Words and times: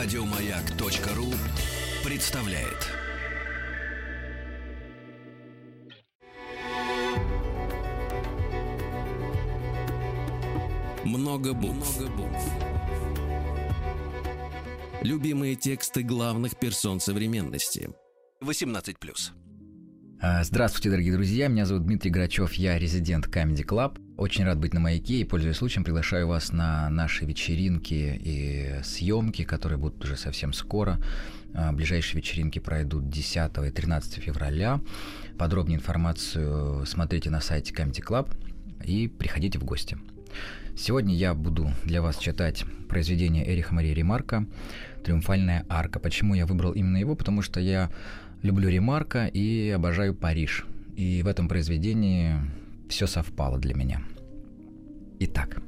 Радиомаяк.ру 0.00 1.26
представляет. 2.08 2.86
Много 11.04 11.52
букв. 11.52 12.00
Любимые 15.02 15.56
тексты 15.56 16.04
главных 16.04 16.56
персон 16.60 17.00
современности. 17.00 17.90
18+. 18.40 18.94
А, 20.20 20.44
Здравствуйте, 20.44 20.90
дорогие 20.90 21.12
друзья. 21.14 21.48
Меня 21.48 21.66
зовут 21.66 21.86
Дмитрий 21.86 22.12
Грачев, 22.12 22.52
я 22.52 22.78
резидент 22.78 23.26
Comedy 23.26 23.66
Club. 23.66 23.98
Очень 24.18 24.46
рад 24.46 24.58
быть 24.58 24.74
на 24.74 24.80
маяке 24.80 25.20
и, 25.20 25.24
пользуясь 25.24 25.58
случаем, 25.58 25.84
приглашаю 25.84 26.26
вас 26.26 26.50
на 26.50 26.90
наши 26.90 27.24
вечеринки 27.24 28.20
и 28.20 28.80
съемки, 28.82 29.44
которые 29.44 29.78
будут 29.78 30.02
уже 30.02 30.16
совсем 30.16 30.52
скоро. 30.52 30.98
А, 31.54 31.70
Ближайшие 31.70 32.20
вечеринки 32.20 32.58
пройдут 32.58 33.08
10 33.08 33.52
и 33.64 33.70
13 33.70 34.14
февраля. 34.20 34.80
Подробнее 35.38 35.78
информацию 35.78 36.84
смотрите 36.84 37.30
на 37.30 37.40
сайте 37.40 37.72
Comedy 37.72 38.04
Club 38.04 38.28
и 38.84 39.06
приходите 39.06 39.60
в 39.60 39.64
гости. 39.64 39.96
Сегодня 40.76 41.14
я 41.14 41.32
буду 41.32 41.70
для 41.84 42.02
вас 42.02 42.18
читать 42.18 42.64
произведение 42.88 43.48
Эриха 43.48 43.72
Марии 43.72 43.94
Ремарка 43.94 44.46
«Триумфальная 45.04 45.64
арка». 45.68 46.00
Почему 46.00 46.34
я 46.34 46.44
выбрал 46.44 46.72
именно 46.72 46.96
его? 46.96 47.14
Потому 47.14 47.40
что 47.40 47.60
я 47.60 47.88
люблю 48.42 48.68
Ремарка 48.68 49.26
и 49.26 49.70
обожаю 49.70 50.12
Париж. 50.12 50.66
И 50.96 51.22
в 51.22 51.28
этом 51.28 51.46
произведении 51.46 52.34
все 52.88 53.06
совпало 53.06 53.58
для 53.58 53.74
меня. 53.74 54.02
Итак, 55.20 55.60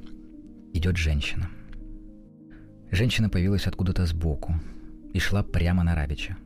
идет 0.73 0.97
женщина. 0.97 1.49
Женщина 2.91 3.29
появилась 3.29 3.67
откуда-то 3.67 4.05
сбоку 4.05 4.55
и 5.13 5.19
шла 5.19 5.43
прямо 5.43 5.83
на 5.83 5.95
Равича. 5.95 6.37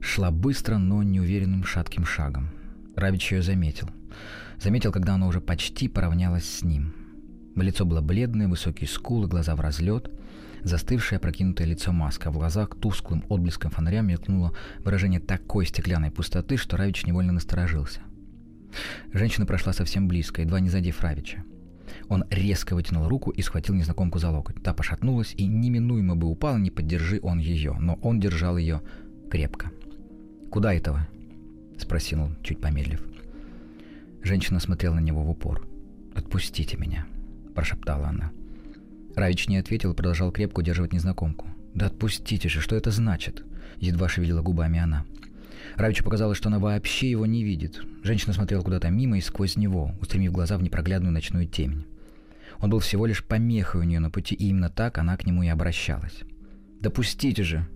Шла 0.00 0.30
быстро, 0.30 0.78
но 0.78 1.02
неуверенным 1.02 1.64
шатким 1.64 2.04
шагом. 2.04 2.50
Равич 2.96 3.32
ее 3.32 3.42
заметил. 3.42 3.88
Заметил, 4.60 4.92
когда 4.92 5.14
она 5.14 5.26
уже 5.26 5.40
почти 5.40 5.88
поравнялась 5.88 6.44
с 6.44 6.62
ним. 6.62 6.94
Лицо 7.56 7.84
было 7.84 8.00
бледное, 8.00 8.48
высокие 8.48 8.88
скулы, 8.88 9.28
глаза 9.28 9.56
в 9.56 9.60
разлет– 9.60 10.10
Застывшее 10.64 11.18
прокинутое 11.18 11.66
лицо 11.66 11.92
маска, 11.92 12.30
в 12.30 12.38
глазах 12.38 12.74
тусклым 12.74 13.22
отблеском 13.28 13.70
фонаря 13.70 14.00
мелькнуло 14.00 14.54
выражение 14.78 15.20
такой 15.20 15.66
стеклянной 15.66 16.10
пустоты, 16.10 16.56
что 16.56 16.78
Равич 16.78 17.04
невольно 17.04 17.34
насторожился. 17.34 18.00
Женщина 19.12 19.46
прошла 19.46 19.72
совсем 19.72 20.08
близко, 20.08 20.42
едва 20.42 20.60
не 20.60 20.68
задев 20.68 21.00
Равича. 21.00 21.44
Он 22.08 22.24
резко 22.30 22.74
вытянул 22.74 23.08
руку 23.08 23.30
и 23.30 23.42
схватил 23.42 23.74
незнакомку 23.74 24.18
за 24.18 24.30
локоть. 24.30 24.62
Та 24.62 24.74
пошатнулась 24.74 25.34
и 25.36 25.46
неминуемо 25.46 26.16
бы 26.16 26.26
упала, 26.26 26.56
не 26.56 26.70
поддержи 26.70 27.20
он 27.22 27.38
ее, 27.38 27.76
но 27.78 27.94
он 28.02 28.20
держал 28.20 28.56
ее 28.56 28.82
крепко. 29.30 29.70
«Куда 30.50 30.72
этого?»— 30.74 31.06
спросил 31.78 32.22
он, 32.22 32.36
чуть 32.42 32.60
помедлив. 32.60 33.02
Женщина 34.22 34.60
смотрела 34.60 34.94
на 34.94 35.00
него 35.00 35.22
в 35.22 35.30
упор. 35.30 35.66
«Отпустите 36.14 36.76
меня»,— 36.76 37.06
прошептала 37.54 38.08
она.— 38.08 38.30
Равич 39.16 39.46
не 39.48 39.58
ответил 39.58 39.92
и 39.92 39.94
продолжал 39.94 40.32
крепко 40.32 40.60
удерживать 40.60 40.92
незнакомку. 40.92 41.46
«Да 41.74 41.86
отпустите 41.86 42.48
же, 42.48 42.60
что 42.60 42.76
это 42.76 42.90
значит?» 42.90 43.44
Едва 43.78 44.08
шевелила 44.08 44.42
губами 44.42 44.78
она. 44.78 45.04
Равичу 45.76 46.04
показалось, 46.04 46.38
что 46.38 46.48
она 46.48 46.58
вообще 46.58 47.10
его 47.10 47.26
не 47.26 47.42
видит. 47.42 47.80
Женщина 48.02 48.32
смотрела 48.32 48.62
куда-то 48.62 48.90
мимо 48.90 49.18
и 49.18 49.20
сквозь 49.20 49.56
него, 49.56 49.94
устремив 50.00 50.32
глаза 50.32 50.56
в 50.56 50.62
непроглядную 50.62 51.12
ночную 51.12 51.46
темень. 51.46 51.86
Он 52.60 52.70
был 52.70 52.78
всего 52.78 53.06
лишь 53.06 53.24
помехой 53.24 53.80
у 53.80 53.84
нее 53.84 54.00
на 54.00 54.10
пути, 54.10 54.34
и 54.34 54.48
именно 54.48 54.70
так 54.70 54.98
она 54.98 55.16
к 55.16 55.26
нему 55.26 55.42
и 55.42 55.48
обращалась. 55.48 56.20
«Допустите 56.80 57.42
же!» 57.42 57.66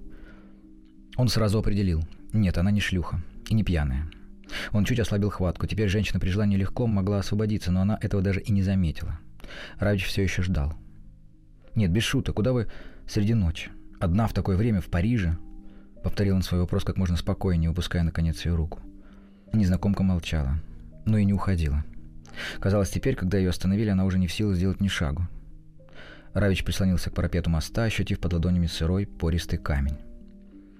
Он 1.17 1.29
сразу 1.29 1.59
определил. 1.59 2.03
Нет, 2.33 2.59
она 2.59 2.71
не 2.71 2.81
шлюха. 2.81 3.21
И 3.49 3.55
не 3.55 3.65
пьяная. 3.65 4.09
Он 4.73 4.85
чуть 4.85 5.01
ослабил 5.01 5.31
хватку. 5.31 5.67
Теперь 5.67 5.89
женщина 5.89 6.21
при 6.21 6.29
желании 6.29 6.57
легко 6.57 6.87
могла 6.87 7.19
освободиться, 7.19 7.73
но 7.73 7.83
она 7.83 7.99
этого 8.01 8.23
даже 8.23 8.41
и 8.41 8.53
не 8.53 8.63
заметила. 8.63 9.19
Равич 9.79 10.05
все 10.07 10.23
еще 10.23 10.43
ждал. 10.43 10.75
«Нет, 11.75 11.91
без 11.91 12.03
шуток, 12.03 12.37
куда 12.37 12.53
вы 12.53 12.69
среди 13.07 13.35
ночи? 13.35 13.71
Одна 13.99 14.27
в 14.27 14.33
такое 14.33 14.57
время 14.57 14.81
в 14.81 14.87
Париже?» 14.87 15.37
Повторил 16.03 16.37
он 16.37 16.43
свой 16.43 16.61
вопрос 16.61 16.85
как 16.85 16.97
можно 16.97 17.17
спокойнее, 17.17 17.71
выпуская 17.71 18.03
наконец 18.03 18.45
ее 18.45 18.55
руку. 18.55 18.81
Незнакомка 19.53 20.03
молчала, 20.03 20.61
но 21.05 21.19
и 21.19 21.25
не 21.25 21.33
уходила. 21.33 21.85
Казалось, 22.61 22.91
теперь, 22.91 23.17
когда 23.17 23.39
ее 23.39 23.51
остановили, 23.51 23.91
она 23.91 24.05
уже 24.05 24.19
не 24.19 24.27
в 24.27 24.33
силах 24.33 24.57
сделать 24.57 24.81
ни 24.81 24.89
шагу. 24.89 25.27
Равич 26.35 26.65
прислонился 26.65 27.11
к 27.11 27.15
парапету 27.15 27.51
моста, 27.51 27.85
ощутив 27.85 28.21
под 28.21 28.35
ладонями 28.35 28.67
сырой, 28.67 29.07
пористый 29.07 29.59
камень. 29.59 29.97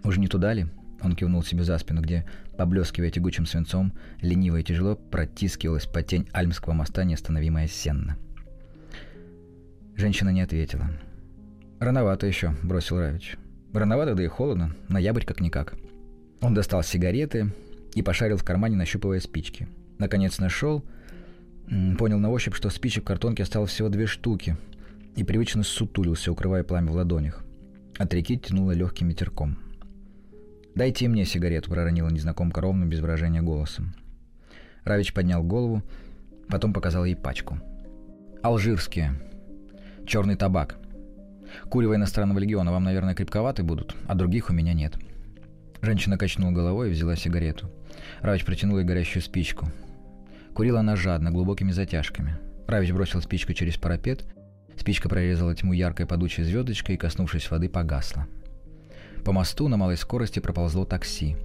«Уже 0.05 0.21
не 0.21 0.29
туда 0.29 0.53
ли?» 0.53 0.67
Он 1.01 1.15
кивнул 1.15 1.43
себе 1.43 1.65
за 1.65 1.79
спину, 1.79 2.01
где, 2.01 2.27
поблескивая 2.57 3.11
тягучим 3.11 3.47
свинцом, 3.47 3.93
лениво 4.21 4.57
и 4.57 4.65
тяжело 4.65 4.97
протискивалась 4.97 5.87
под 5.87 6.07
тень 6.07 6.29
Альмского 6.33 6.75
моста 6.75 7.05
неостановимая 7.05 7.69
сенна. 7.69 8.17
Женщина 9.97 10.31
не 10.31 10.43
ответила. 10.43 10.91
«Рановато 11.81 12.27
еще»,— 12.27 12.55
бросил 12.63 12.99
Равич. 12.99 13.37
«Рановато, 13.73 14.15
да 14.15 14.23
и 14.23 14.27
холодно. 14.27 14.75
Ноябрь 14.89 15.25
как-никак». 15.25 15.75
Он 16.41 16.55
достал 16.55 16.83
сигареты 16.83 17.53
и 17.95 18.03
пошарил 18.03 18.37
в 18.37 18.45
кармане, 18.45 18.77
нащупывая 18.77 19.21
спички. 19.21 19.69
Наконец 19.99 20.39
нашел, 20.39 20.85
понял 21.99 22.19
на 22.19 22.31
ощупь, 22.31 22.55
что 22.55 22.71
спичек 22.71 23.05
в 23.05 23.07
картонке 23.07 23.43
осталось 23.43 23.71
всего 23.71 23.89
две 23.89 24.07
штуки, 24.07 24.57
и 25.17 25.25
привычно 25.25 25.65
сутулился, 25.65 26.31
укрывая 26.31 26.63
пламя 26.63 26.93
в 26.93 26.95
ладонях. 26.95 27.45
От 27.99 28.15
реки 28.15 28.39
тянуло 28.39 28.71
легким 28.73 29.09
ветерком. 29.09 29.59
«Дайте 30.75 31.09
мне 31.09 31.25
сигарету»,— 31.25 31.71
проронила 31.73 32.09
незнакомка 32.09 32.61
ровным, 32.61 32.89
без 32.89 33.01
выражения 33.01 33.43
голосом. 33.43 33.95
Равич 34.85 35.13
поднял 35.13 35.43
голову, 35.43 35.83
потом 36.49 36.73
показал 36.73 37.05
ей 37.05 37.17
пачку. 37.17 37.59
«Алжирские», 38.43 39.15
черный 40.09 40.37
табак. 40.37 40.79
Курево 41.69 41.97
иностранного 41.97 42.39
легиона 42.39 42.73
вам, 42.73 42.85
наверное, 42.85 43.15
крепковаты 43.15 43.63
будут, 43.63 43.95
а 44.07 44.15
других 44.15 44.51
у 44.51 44.53
меня 44.53 44.73
нет. 44.73 44.95
Женщина 45.81 46.19
качнула 46.19 46.53
головой 46.53 46.89
и 46.89 46.93
взяла 46.93 47.17
сигарету. 47.17 47.71
Равич 48.21 48.45
протянул 48.45 48.79
ей 48.79 48.85
горящую 48.85 49.23
спичку. 49.23 49.69
Курила 50.55 50.81
она 50.81 50.97
жадно, 50.97 51.31
глубокими 51.31 51.71
затяжками. 51.71 52.37
Равич 52.67 52.93
бросил 52.93 53.23
спичку 53.23 53.53
через 53.53 53.77
парапет. 53.77 54.25
Спичка 54.77 55.09
прорезала 55.09 55.55
тьму 55.55 55.73
яркой 55.73 56.07
падучей 56.07 56.45
звездочкой 56.45 56.97
и, 56.97 56.99
коснувшись 56.99 57.51
воды, 57.51 57.69
погасла. 57.69 58.27
По 59.25 59.33
мосту 59.33 59.69
на 59.69 59.77
малой 59.77 59.97
скорости 59.97 60.41
проползло 60.41 60.85
такси. 60.85 61.37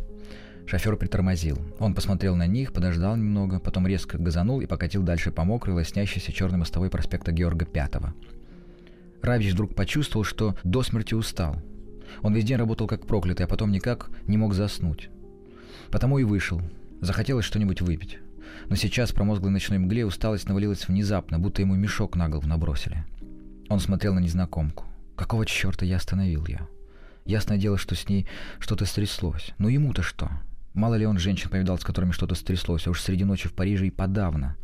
Шофер 0.65 0.95
притормозил. 0.95 1.59
Он 1.79 1.93
посмотрел 1.93 2.35
на 2.35 2.47
них, 2.47 2.73
подождал 2.73 3.15
немного, 3.15 3.59
потом 3.59 3.85
резко 3.85 4.17
газанул 4.17 4.61
и 4.61 4.65
покатил 4.65 5.03
дальше 5.03 5.31
по 5.31 5.43
мокрой, 5.43 5.75
лоснящейся 5.75 6.31
черной 6.31 6.59
мостовой 6.59 6.89
проспекта 6.89 7.31
Георга 7.31 7.65
Пятого. 7.65 8.13
Равич 9.23 9.53
вдруг 9.53 9.73
почувствовал, 9.73 10.25
что 10.25 10.55
до 10.65 10.83
смерти 10.83 11.13
устал. 11.13 11.55
Он 12.21 12.33
весь 12.33 12.43
день 12.43 12.57
работал 12.57 12.87
как 12.87 13.07
проклятый, 13.07 13.45
а 13.45 13.49
потом 13.49 13.71
никак 13.71 14.09
не 14.27 14.37
мог 14.37 14.53
заснуть. 14.53 15.09
Потому 15.89 16.19
и 16.19 16.23
вышел. 16.23 16.61
Захотелось 16.99 17.45
что-нибудь 17.45 17.81
выпить. 17.81 18.19
Но 18.67 18.75
сейчас 18.75 19.11
в 19.11 19.15
промозглой 19.15 19.51
ночной 19.51 19.79
мгле 19.79 20.05
усталость 20.05 20.47
навалилась 20.47 20.87
внезапно, 20.87 21.39
будто 21.39 21.61
ему 21.61 21.75
мешок 21.75 22.15
на 22.15 22.27
голову 22.27 22.47
набросили. 22.47 23.05
Он 23.69 23.79
смотрел 23.79 24.13
на 24.13 24.19
незнакомку. 24.19 24.85
Какого 25.15 25.45
черта 25.45 25.85
я 25.85 25.97
остановил 25.97 26.45
ее? 26.45 26.67
Ясное 27.25 27.57
дело, 27.57 27.77
что 27.77 27.95
с 27.95 28.09
ней 28.09 28.27
что-то 28.59 28.85
стряслось. 28.85 29.53
Но 29.57 29.69
ему-то 29.69 30.01
что? 30.01 30.29
Мало 30.73 30.95
ли 30.95 31.05
он 31.05 31.19
женщин 31.19 31.49
повидал, 31.49 31.77
с 31.77 31.83
которыми 31.83 32.11
что-то 32.11 32.33
стряслось, 32.33 32.87
а 32.87 32.89
уж 32.89 33.01
среди 33.01 33.23
ночи 33.23 33.47
в 33.47 33.53
Париже 33.53 33.87
и 33.87 33.91
подавно. 33.91 34.55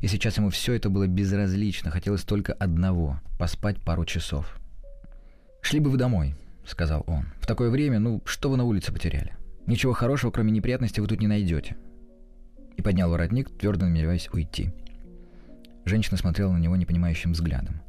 И 0.00 0.06
сейчас 0.06 0.38
ему 0.38 0.48
все 0.48 0.72
это 0.72 0.88
было 0.88 1.06
безразлично, 1.06 1.90
хотелось 1.90 2.24
только 2.24 2.54
одного— 2.54 3.20
поспать 3.38 3.78
пару 3.80 4.06
часов. 4.06 4.58
«Шли 5.60 5.80
бы 5.80 5.90
вы 5.90 5.98
домой»,— 5.98 6.34
сказал 6.66 7.04
он. 7.06 7.26
«В 7.40 7.46
такое 7.46 7.68
время, 7.68 7.98
ну, 7.98 8.22
что 8.24 8.50
вы 8.50 8.56
на 8.56 8.64
улице 8.64 8.90
потеряли? 8.92 9.34
Ничего 9.66 9.92
хорошего, 9.92 10.30
кроме 10.30 10.50
неприятностей, 10.50 11.02
вы 11.02 11.08
тут 11.08 11.20
не 11.20 11.26
найдете». 11.26 11.76
И 12.76 12.82
поднял 12.82 13.10
воротник, 13.10 13.50
твердо 13.50 13.84
намереваясь 13.84 14.30
уйти. 14.32 14.72
Женщина 15.84 16.16
смотрела 16.16 16.52
на 16.52 16.58
него 16.58 16.74
непонимающим 16.76 17.32
взглядом. 17.32 17.82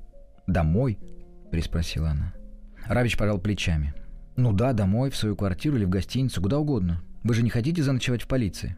«Домой?»— 0.46 1.00
переспросила 1.52 2.10
она. 2.10 2.34
Равич 2.86 3.18
пожал 3.18 3.40
плечами. 3.40 3.94
«Ну 4.36 4.52
да, 4.52 4.74
домой, 4.74 5.10
в 5.10 5.16
свою 5.16 5.38
квартиру 5.38 5.78
или 5.78 5.86
в 5.86 5.90
гостиницу, 5.90 6.42
куда 6.42 6.60
угодно. 6.60 7.02
Вы 7.26 7.34
же 7.34 7.42
не 7.42 7.50
хотите 7.50 7.82
заночевать 7.82 8.22
в 8.22 8.28
полиции?» 8.28 8.78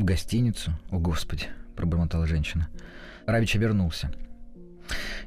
«В 0.00 0.04
гостиницу? 0.04 0.72
О, 0.90 0.98
Господи!»— 0.98 1.44
пробормотала 1.76 2.26
женщина. 2.26 2.68
Равич 3.26 3.54
обернулся. 3.54 4.12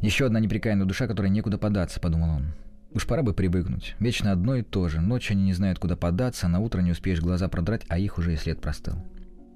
«Еще 0.02 0.26
одна 0.26 0.42
неприкаянная 0.42 0.86
душа, 0.86 1.08
которой 1.08 1.30
некуда 1.30 1.58
податься»,— 1.58 2.00
подумал 2.02 2.32
он. 2.32 2.48
«Уж 2.92 3.08
пора 3.08 3.24
бы 3.24 3.34
привыкнуть. 3.34 3.96
Вечно 4.02 4.34
одно 4.34 4.56
и 4.56 4.62
то 4.62 4.90
же. 4.90 5.00
Ночью 5.00 5.36
они 5.36 5.46
не 5.46 5.54
знают, 5.54 5.80
куда 5.80 5.96
податься, 5.96 6.48
а 6.48 6.50
на 6.50 6.60
утро 6.60 6.82
не 6.82 6.92
успеешь 6.92 7.22
глаза 7.22 7.48
продрать, 7.48 7.86
а 7.88 7.98
их 7.98 8.18
уже 8.18 8.34
и 8.34 8.38
след 8.38 8.60
простыл. 8.60 8.96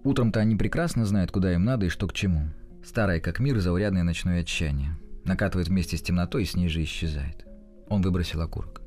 Утром-то 0.05 0.39
они 0.39 0.55
прекрасно 0.55 1.05
знают, 1.05 1.29
куда 1.29 1.53
им 1.53 1.65
надо 1.65 1.87
и 1.87 1.89
что 1.89 2.07
к 2.07 2.13
чему. 2.13 2.47
Старое 2.85 3.19
как 3.19 3.41
мир, 3.41 3.59
заурядное 3.59 4.03
ночное 4.03 4.43
отчаяние. 4.43 4.97
Накатывает 5.25 5.67
вместе 5.67 5.97
с 5.97 6.01
темнотой 6.01 6.43
и 6.43 6.45
с 6.45 6.55
ней 6.55 6.69
же 6.69 6.81
исчезает. 6.81 7.45
Он 7.89 8.01
выбросил 8.01 8.41
окурок. 8.41 8.81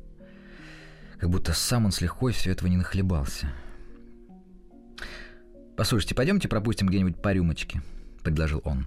Как 1.20 1.28
будто 1.28 1.52
сам 1.52 1.84
он 1.84 1.92
с 1.92 2.00
лихвой 2.00 2.32
все 2.32 2.50
этого 2.50 2.68
не 2.68 2.78
нахлебался. 2.78 3.52
«Послушайте, 5.76 6.14
пойдемте 6.14 6.48
пропустим 6.48 6.86
где-нибудь 6.86 7.20
по 7.20 7.32
рюмочке»,— 7.32 7.82
предложил 8.22 8.62
он. 8.64 8.86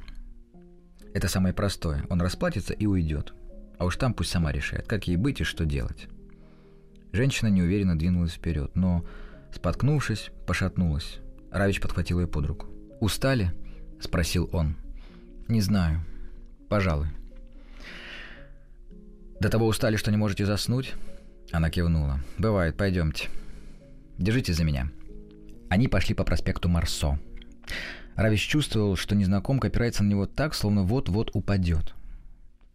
«Это 1.14 1.28
самое 1.28 1.54
простое. 1.54 2.06
Он 2.10 2.22
расплатится 2.22 2.74
и 2.74 2.86
уйдет. 2.86 3.34
А 3.78 3.86
уж 3.86 3.98
там 3.98 4.14
пусть 4.14 4.32
сама 4.32 4.52
решает, 4.52 4.88
как 4.88 5.08
ей 5.08 5.18
быть 5.18 5.42
и 5.42 5.44
что 5.44 5.66
делать». 5.66 6.08
Женщина 7.12 7.50
неуверенно 7.50 7.98
двинулась 7.98 8.34
вперед, 8.34 8.72
но, 8.76 9.06
споткнувшись, 9.54 10.32
пошатнулась. 10.46 11.20
Равич 11.52 11.82
подхватил 11.82 12.20
ее 12.20 12.28
под 12.28 12.46
руку. 12.46 12.68
«Устали?»— 13.02 13.54
спросил 14.00 14.50
он. 14.54 14.76
«Не 15.48 15.62
знаю. 15.62 16.06
Пожалуй». 16.70 17.08
«До 19.40 19.50
того 19.50 19.68
устали, 19.68 19.98
что 19.98 20.12
не 20.12 20.18
можете 20.18 20.46
заснуть?» 20.46 20.94
Она 21.52 21.70
кивнула. 21.70 22.20
«Бывает, 22.38 22.78
пойдемте. 22.78 23.30
Держите 24.18 24.54
за 24.54 24.64
меня». 24.64 24.90
Они 25.70 25.88
пошли 25.88 26.16
по 26.16 26.24
проспекту 26.24 26.70
Марсо. 26.70 27.20
Равич 28.16 28.48
чувствовал, 28.48 28.96
что 28.96 29.16
незнакомка 29.16 29.68
опирается 29.68 30.04
на 30.04 30.10
него 30.10 30.26
так, 30.26 30.56
словно 30.56 30.84
вот-вот 30.84 31.32
упадет. 31.34 31.94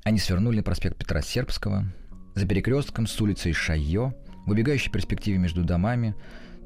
Они 0.04 0.18
свернули 0.18 0.58
на 0.58 0.62
проспект 0.62 0.98
Петра 0.98 1.22
Сербского. 1.22 1.86
За 2.34 2.46
перекрестком 2.46 3.06
с 3.06 3.20
улицей 3.20 3.52
Шайо, 3.52 4.14
в 4.46 4.50
убегающей 4.50 4.90
перспективе 4.90 5.38
между 5.38 5.64
домами, 5.64 6.14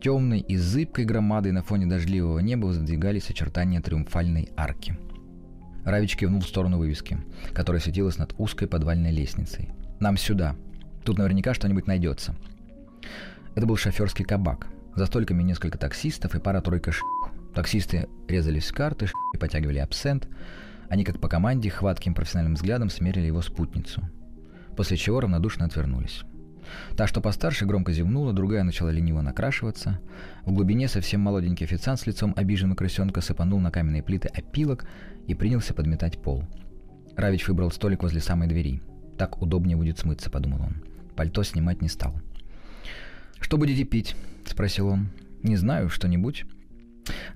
темной 0.01 0.41
и 0.41 0.57
зыбкой 0.57 1.05
громадой 1.05 1.53
на 1.53 1.63
фоне 1.63 1.87
дождливого 1.87 2.39
неба 2.41 2.67
воздвигались 2.67 3.31
очертания 3.31 3.81
триумфальной 3.81 4.51
арки. 4.57 4.97
Равич 5.85 6.17
кивнул 6.17 6.41
в 6.41 6.49
сторону 6.49 6.79
вывески, 6.79 7.19
которая 7.53 7.81
светилась 7.81 8.19
над 8.19 8.35
узкой 8.39 8.69
подвальной 8.69 9.13
лестницей. 9.13 9.71
«Нам 10.01 10.17
сюда. 10.17 10.57
Тут 11.05 11.19
наверняка 11.19 11.55
что-нибудь 11.55 11.87
найдется». 11.87 12.35
Это 13.55 13.67
был 13.67 13.77
шоферский 13.77 14.25
кабак. 14.25 14.67
За 14.97 15.05
столиками 15.05 15.43
несколько 15.43 15.77
таксистов 15.77 16.35
и 16.35 16.41
пара-тройка 16.41 16.91
ш... 16.91 17.03
Таксисты 17.55 18.09
резались 18.29 18.71
в 18.71 18.75
карты 18.75 19.09
и 19.35 19.37
потягивали 19.37 19.79
абсент. 19.79 20.27
Они, 20.89 21.05
как 21.05 21.21
по 21.21 21.29
команде, 21.29 21.69
хватким 21.69 22.15
профессиональным 22.15 22.55
взглядом 22.55 22.89
смерили 22.89 23.27
его 23.27 23.43
спутницу. 23.43 24.03
После 24.75 24.97
чего 24.97 25.21
равнодушно 25.21 25.67
отвернулись. 25.67 26.23
Та, 26.97 27.07
что 27.07 27.21
постарше, 27.21 27.67
громко 27.67 27.93
зевнула, 27.93 28.33
другая 28.33 28.63
начала 28.63 28.89
лениво 28.89 29.21
накрашиваться. 29.21 30.01
В 30.45 30.53
глубине 30.53 30.89
совсем 30.89 31.21
молоденький 31.21 31.67
официант 31.67 32.01
с 32.01 32.07
лицом 32.07 32.33
обиженного 32.35 32.77
крысенка 32.77 33.21
сыпанул 33.21 33.61
на 33.61 33.71
каменные 33.71 34.03
плиты 34.03 34.29
опилок 34.29 34.87
и 35.27 35.35
принялся 35.35 35.75
подметать 35.75 36.21
пол. 36.23 36.45
Равич 37.17 37.49
выбрал 37.49 37.71
столик 37.71 38.03
возле 38.03 38.21
самой 38.21 38.49
двери. 38.49 38.83
«Так 39.19 39.41
удобнее 39.41 39.77
будет 39.77 39.99
смыться»,— 39.99 40.31
подумал 40.33 40.63
он. 40.63 40.83
Пальто 41.15 41.43
снимать 41.43 41.81
не 41.81 41.89
стал. 41.89 42.15
«Что 43.41 43.59
будете 43.59 43.85
пить?»— 43.85 44.17
спросил 44.45 44.89
он. 44.89 45.09
«Не 45.43 45.57
знаю, 45.57 45.89
что-нибудь». 45.89 46.45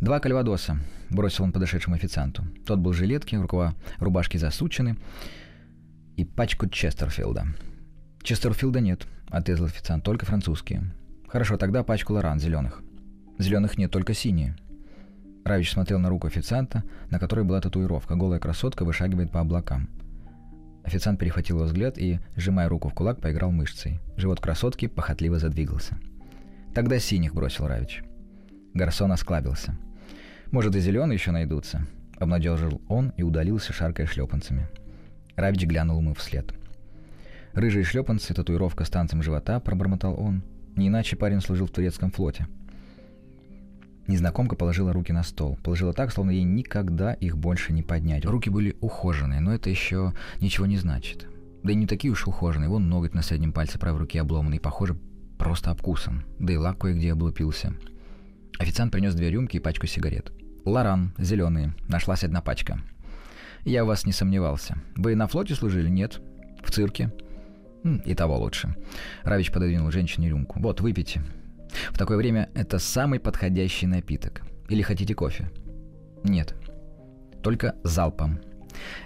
«Два 0.01 0.19
кальвадоса»,— 0.21 0.79
бросил 1.11 1.45
он 1.45 1.53
подошедшему 1.53 1.97
официанту. 1.97 2.45
Тот 2.67 2.79
был 2.79 2.93
в 2.93 2.97
жилетке, 2.97 3.39
рукава 3.39 3.75
рубашки 3.99 4.37
засучены. 4.37 4.97
И 6.17 6.25
пачку 6.25 6.69
Честерфилда. 6.69 7.47
«Честерфилда 8.23 8.81
нет»,— 8.81 9.07
отрезал 9.29 9.67
официант,— 9.67 10.05
«только 10.05 10.27
французские». 10.27 10.93
«Хорошо, 11.29 11.57
тогда 11.57 11.85
пачку 11.85 12.15
Лоран 12.15 12.41
зеленых». 12.41 12.83
«Зеленых 13.39 13.79
нет, 13.79 13.91
только 13.91 14.15
синие». 14.15 14.57
Равич 15.45 15.73
смотрел 15.73 15.99
на 15.99 16.11
руку 16.11 16.27
официанта, 16.27 16.83
на 17.09 17.19
которой 17.19 17.45
была 17.45 17.61
татуировка. 17.61 18.15
Голая 18.15 18.41
красотка 18.41 18.85
вышагивает 18.85 19.31
по 19.31 19.41
облакам. 19.41 19.89
Официант 20.85 21.19
перехватил 21.21 21.57
его 21.57 21.67
взгляд 21.67 21.99
и, 21.99 22.21
сжимая 22.37 22.69
руку 22.69 22.89
в 22.89 22.95
кулак, 22.95 23.21
поиграл 23.21 23.51
мышцей. 23.51 24.01
Живот 24.17 24.41
красотки 24.41 24.89
похотливо 24.89 25.39
задвигался. 25.39 25.99
«Тогда 26.75 26.99
синих»,— 26.99 27.35
бросил 27.35 27.67
Равич. 27.67 28.03
Гарсон 28.75 29.13
осклабился. 29.13 29.77
«Может, 30.51 30.75
и 30.77 30.81
зеленые 30.81 31.17
еще 31.17 31.33
найдутся?»— 31.33 31.87
обнадежил 32.19 32.81
он 32.89 33.13
и 33.17 33.23
удалился, 33.23 33.73
шаркая 33.73 34.07
шлепанцами. 34.07 34.69
Равич 35.37 35.65
глянул 35.65 35.99
ему 36.01 36.15
вслед. 36.15 36.55
«Рыжие 37.53 37.85
шлепанцы, 37.85 38.33
татуировка 38.33 38.85
с 38.85 38.91
танцем 38.91 39.23
живота»,— 39.23 39.61
пробормотал 39.61 40.19
он. 40.19 40.43
«Не 40.77 40.89
иначе 40.89 41.17
парень 41.17 41.41
служил 41.41 41.67
в 41.67 41.73
турецком 41.73 42.11
флоте». 42.11 42.47
Незнакомка 44.11 44.57
положила 44.57 44.93
руки 44.93 45.13
на 45.13 45.23
стол. 45.23 45.57
Положила 45.63 45.93
так, 45.93 46.11
словно 46.11 46.33
ей 46.33 46.43
никогда 46.43 47.13
их 47.13 47.39
больше 47.39 47.73
не 47.73 47.85
поднять. 47.85 48.25
Руки 48.25 48.51
были 48.51 48.77
ухоженные, 48.81 49.39
но 49.39 49.55
это 49.55 49.71
еще 49.71 50.15
ничего 50.41 50.67
не 50.67 50.79
значит. 50.79 51.29
Да 51.63 51.71
и 51.71 51.77
не 51.77 51.87
такие 51.87 52.11
уж 52.11 52.27
ухоженные. 52.27 52.69
Вон 52.69 52.89
ноготь 52.89 53.15
на 53.15 53.23
среднем 53.23 53.53
пальце 53.53 53.79
правой 53.79 54.01
руки 54.01 54.19
обломанный, 54.19 54.59
похоже, 54.59 54.97
просто 55.39 55.71
обкусан. 55.71 56.25
Да 56.41 56.53
и 56.53 56.57
лак 56.57 56.79
кое-где 56.79 57.13
облупился. 57.13 57.73
Официант 58.59 58.91
принес 58.91 59.15
две 59.15 59.31
рюмки 59.31 59.59
и 59.59 59.61
пачку 59.61 59.87
сигарет. 59.87 60.33
«Лоран, 60.65 61.15
зеленые. 61.17 61.77
Нашлась 61.87 62.25
одна 62.25 62.43
пачка». 62.43 62.81
«Я 63.65 63.85
в 63.85 63.87
вас 63.87 64.07
не 64.07 64.13
сомневался. 64.13 64.77
Вы 64.97 65.15
на 65.15 65.29
флоте 65.29 65.55
служили? 65.55 65.89
Нет? 65.89 66.21
В 66.65 66.73
цирке?» 66.73 67.13
«И 68.05 68.17
того 68.17 68.39
лучше». 68.39 68.75
Равич 69.23 69.53
пододвинул 69.53 69.93
женщине 69.93 70.31
рюмку. 70.31 70.59
«Вот, 70.59 70.81
выпейте. 70.81 71.23
В 71.91 71.99
такое 71.99 72.17
время 72.17 72.51
это 72.55 72.79
самый 72.79 73.21
подходящий 73.21 73.87
напиток. 73.87 74.43
Или 74.69 74.83
хотите 74.83 75.15
кофе?» 75.15 75.51
«Нет. 76.25 76.55
Только 77.43 77.75
залпом». 77.85 78.41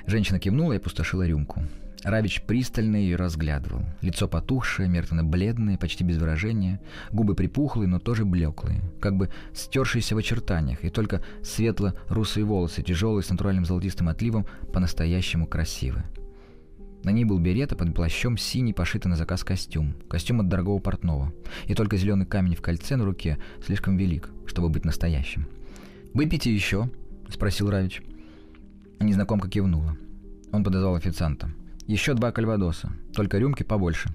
Женщина 0.06 0.38
кивнула 0.38 0.74
и 0.74 0.76
опустошила 0.76 1.26
рюмку. 1.26 1.62
Равич 2.04 2.42
пристально 2.42 2.96
ее 2.96 3.16
разглядывал. 3.16 3.82
Лицо 4.02 4.28
потухшее, 4.28 4.88
мертвенно-бледное, 4.90 5.78
почти 5.78 6.04
без 6.04 6.18
выражения. 6.18 6.80
Губы 7.10 7.34
припухлые, 7.34 7.88
но 7.88 7.98
тоже 7.98 8.26
блеклые. 8.26 8.82
Как 9.00 9.16
бы 9.16 9.30
стершиеся 9.54 10.14
в 10.14 10.18
очертаниях. 10.18 10.84
И 10.84 10.90
только 10.90 11.22
светло-русые 11.42 12.44
волосы, 12.44 12.82
тяжелые, 12.82 13.24
с 13.24 13.30
натуральным 13.30 13.64
золотистым 13.64 14.08
отливом, 14.10 14.46
по-настоящему 14.70 15.46
красивы. 15.46 16.04
На 17.04 17.10
ней 17.10 17.24
был 17.24 17.38
берет, 17.38 17.72
а 17.72 17.76
под 17.76 17.94
плащом 17.94 18.38
синий, 18.38 18.72
пошитый 18.72 19.08
на 19.08 19.16
заказ 19.16 19.44
костюм. 19.44 19.94
Костюм 20.08 20.40
от 20.40 20.48
дорогого 20.48 20.78
портного. 20.78 21.32
И 21.66 21.74
только 21.74 21.98
зеленый 21.98 22.26
камень 22.26 22.56
в 22.56 22.62
кольце 22.62 22.96
на 22.96 23.04
руке 23.04 23.38
слишком 23.64 23.96
велик, 23.96 24.30
чтобы 24.46 24.70
быть 24.70 24.84
настоящим. 24.84 25.46
«Выпейте 26.14 26.52
еще?»— 26.52 26.90
спросил 27.28 27.70
Равич. 27.70 28.02
Незнакомка 29.00 29.50
кивнула. 29.50 29.96
Он 30.50 30.64
подозвал 30.64 30.94
официанта. 30.94 31.50
Еще 31.86 32.14
два 32.14 32.32
кальвадоса. 32.32 32.90
Только 33.12 33.38
рюмки 33.38 33.62
побольше. 33.62 34.08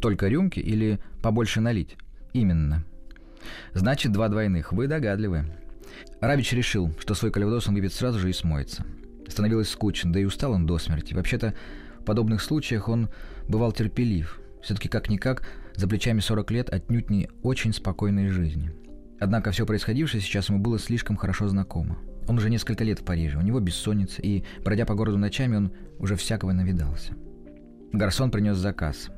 Только 0.00 0.28
рюмки 0.28 0.60
или 0.60 1.00
побольше 1.22 1.60
налить? 1.60 1.96
Именно. 2.32 2.84
Значит, 3.72 4.12
два 4.12 4.28
двойных. 4.28 4.72
Вы 4.72 4.86
догадливы. 4.86 5.46
Равич 6.20 6.52
решил, 6.52 6.94
что 7.00 7.14
свой 7.14 7.32
кальвадос 7.32 7.66
он 7.66 7.74
выпьет 7.74 7.92
сразу 7.92 8.20
же 8.20 8.30
и 8.30 8.32
смоется. 8.32 8.84
Становилось 9.26 9.70
скучно, 9.70 10.12
да 10.12 10.20
и 10.20 10.24
устал 10.24 10.52
он 10.52 10.66
до 10.66 10.78
смерти. 10.78 11.14
Вообще-то, 11.14 11.54
в 12.04 12.06
подобных 12.06 12.42
случаях 12.42 12.90
он 12.90 13.08
бывал 13.48 13.72
терпелив. 13.72 14.38
Все-таки 14.62 14.90
как-никак, 14.90 15.48
за 15.74 15.88
плечами 15.88 16.20
40 16.20 16.50
лет 16.50 16.68
отнюдь 16.68 17.08
не 17.08 17.30
очень 17.42 17.72
спокойной 17.72 18.28
жизни. 18.28 18.72
Однако 19.18 19.52
все 19.52 19.64
происходившее 19.64 20.20
сейчас 20.20 20.50
ему 20.50 20.58
было 20.58 20.78
слишком 20.78 21.16
хорошо 21.16 21.48
знакомо. 21.48 21.96
Он 22.28 22.36
уже 22.36 22.50
несколько 22.50 22.84
лет 22.84 23.00
в 23.00 23.04
Париже, 23.04 23.38
у 23.38 23.40
него 23.40 23.58
бессонница, 23.58 24.20
и, 24.20 24.44
бродя 24.62 24.84
по 24.84 24.94
городу 24.94 25.16
ночами, 25.16 25.56
он 25.56 25.72
уже 25.98 26.14
всякого 26.16 26.52
навидался. 26.52 27.14
Гарсон 27.94 28.30
принес 28.30 28.58
заказ. 28.58 29.08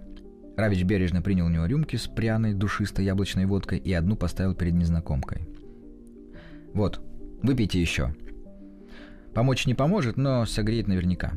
Равич 0.57 0.85
бережно 0.85 1.23
принял 1.23 1.47
у 1.47 1.51
него 1.51 1.67
рюмки 1.67 1.97
с 1.97 2.07
пряной, 2.07 2.55
душистой 2.55 3.05
яблочной 3.05 3.47
водкой 3.47 3.79
и 3.79 3.93
одну 3.93 4.15
поставил 4.15 4.55
перед 4.55 4.75
незнакомкой. 4.75 5.49
«Вот, 6.73 7.01
выпейте 7.43 7.81
еще. 7.81 8.15
Помочь 9.35 9.67
не 9.67 9.75
поможет, 9.75 10.17
но 10.17 10.47
согреет 10.47 10.87
наверняка. 10.87 11.33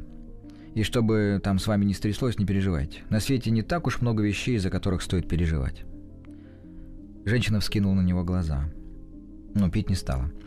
И 0.76 0.84
чтобы 0.84 1.42
там 1.44 1.60
с 1.60 1.68
вами 1.68 1.86
не 1.86 1.94
стряслось, 1.94 2.38
не 2.38 2.46
переживайте. 2.46 3.00
На 3.10 3.20
свете 3.20 3.52
не 3.52 3.62
так 3.64 3.88
уж 3.88 4.02
много 4.02 4.24
вещей, 4.24 4.56
из-за 4.56 4.70
которых 4.70 5.02
стоит 5.02 5.28
переживать». 5.28 5.84
Женщина 7.26 7.60
вскинула 7.60 7.96
на 7.96 8.02
него 8.02 8.24
глаза, 8.24 8.70
но 9.54 9.70
пить 9.70 9.90
не 9.90 9.96
стала– 9.96 10.32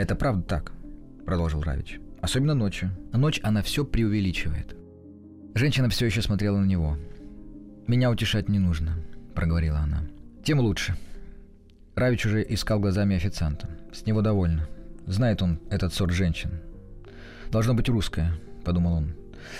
это 0.00 0.16
правда 0.16 0.42
так, 0.42 0.72
продолжил 1.26 1.60
Равич. 1.60 2.00
Особенно 2.22 2.54
ночью. 2.54 2.90
Ночь 3.12 3.38
она 3.42 3.62
все 3.62 3.84
преувеличивает. 3.84 4.74
Женщина 5.54 5.90
все 5.90 6.06
еще 6.06 6.22
смотрела 6.22 6.56
на 6.56 6.64
него. 6.64 6.96
«Меня 7.86 8.10
утешать 8.10 8.48
не 8.48 8.58
нужно»,— 8.58 8.96
проговорила 9.34 9.80
она. 9.80 10.04
«Тем 10.42 10.58
лучше». 10.60 10.96
Равич 11.96 12.24
уже 12.24 12.42
искал 12.48 12.80
глазами 12.80 13.14
официанта. 13.14 13.68
С 13.92 14.06
него 14.06 14.22
довольно. 14.22 14.66
Знает 15.04 15.42
он 15.42 15.60
этот 15.68 15.92
сорт 15.92 16.12
женщин. 16.12 16.48
«Должно 17.50 17.74
быть 17.74 17.90
русская»,— 17.90 18.32
подумал 18.64 18.94
он. 18.94 19.14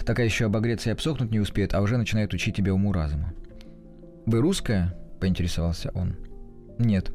«Такая 0.04 0.26
еще 0.26 0.46
обогреться 0.46 0.90
и 0.90 0.92
обсохнуть 0.92 1.30
не 1.30 1.40
успеет, 1.40 1.74
а 1.74 1.80
уже 1.80 1.96
начинает 1.96 2.34
учить 2.34 2.56
тебя 2.56 2.74
уму-разума». 2.74 3.32
«Вы 4.26 4.40
русская?»— 4.40 4.94
поинтересовался 5.20 5.90
он. 5.94 6.16
«Нет». 6.78 7.10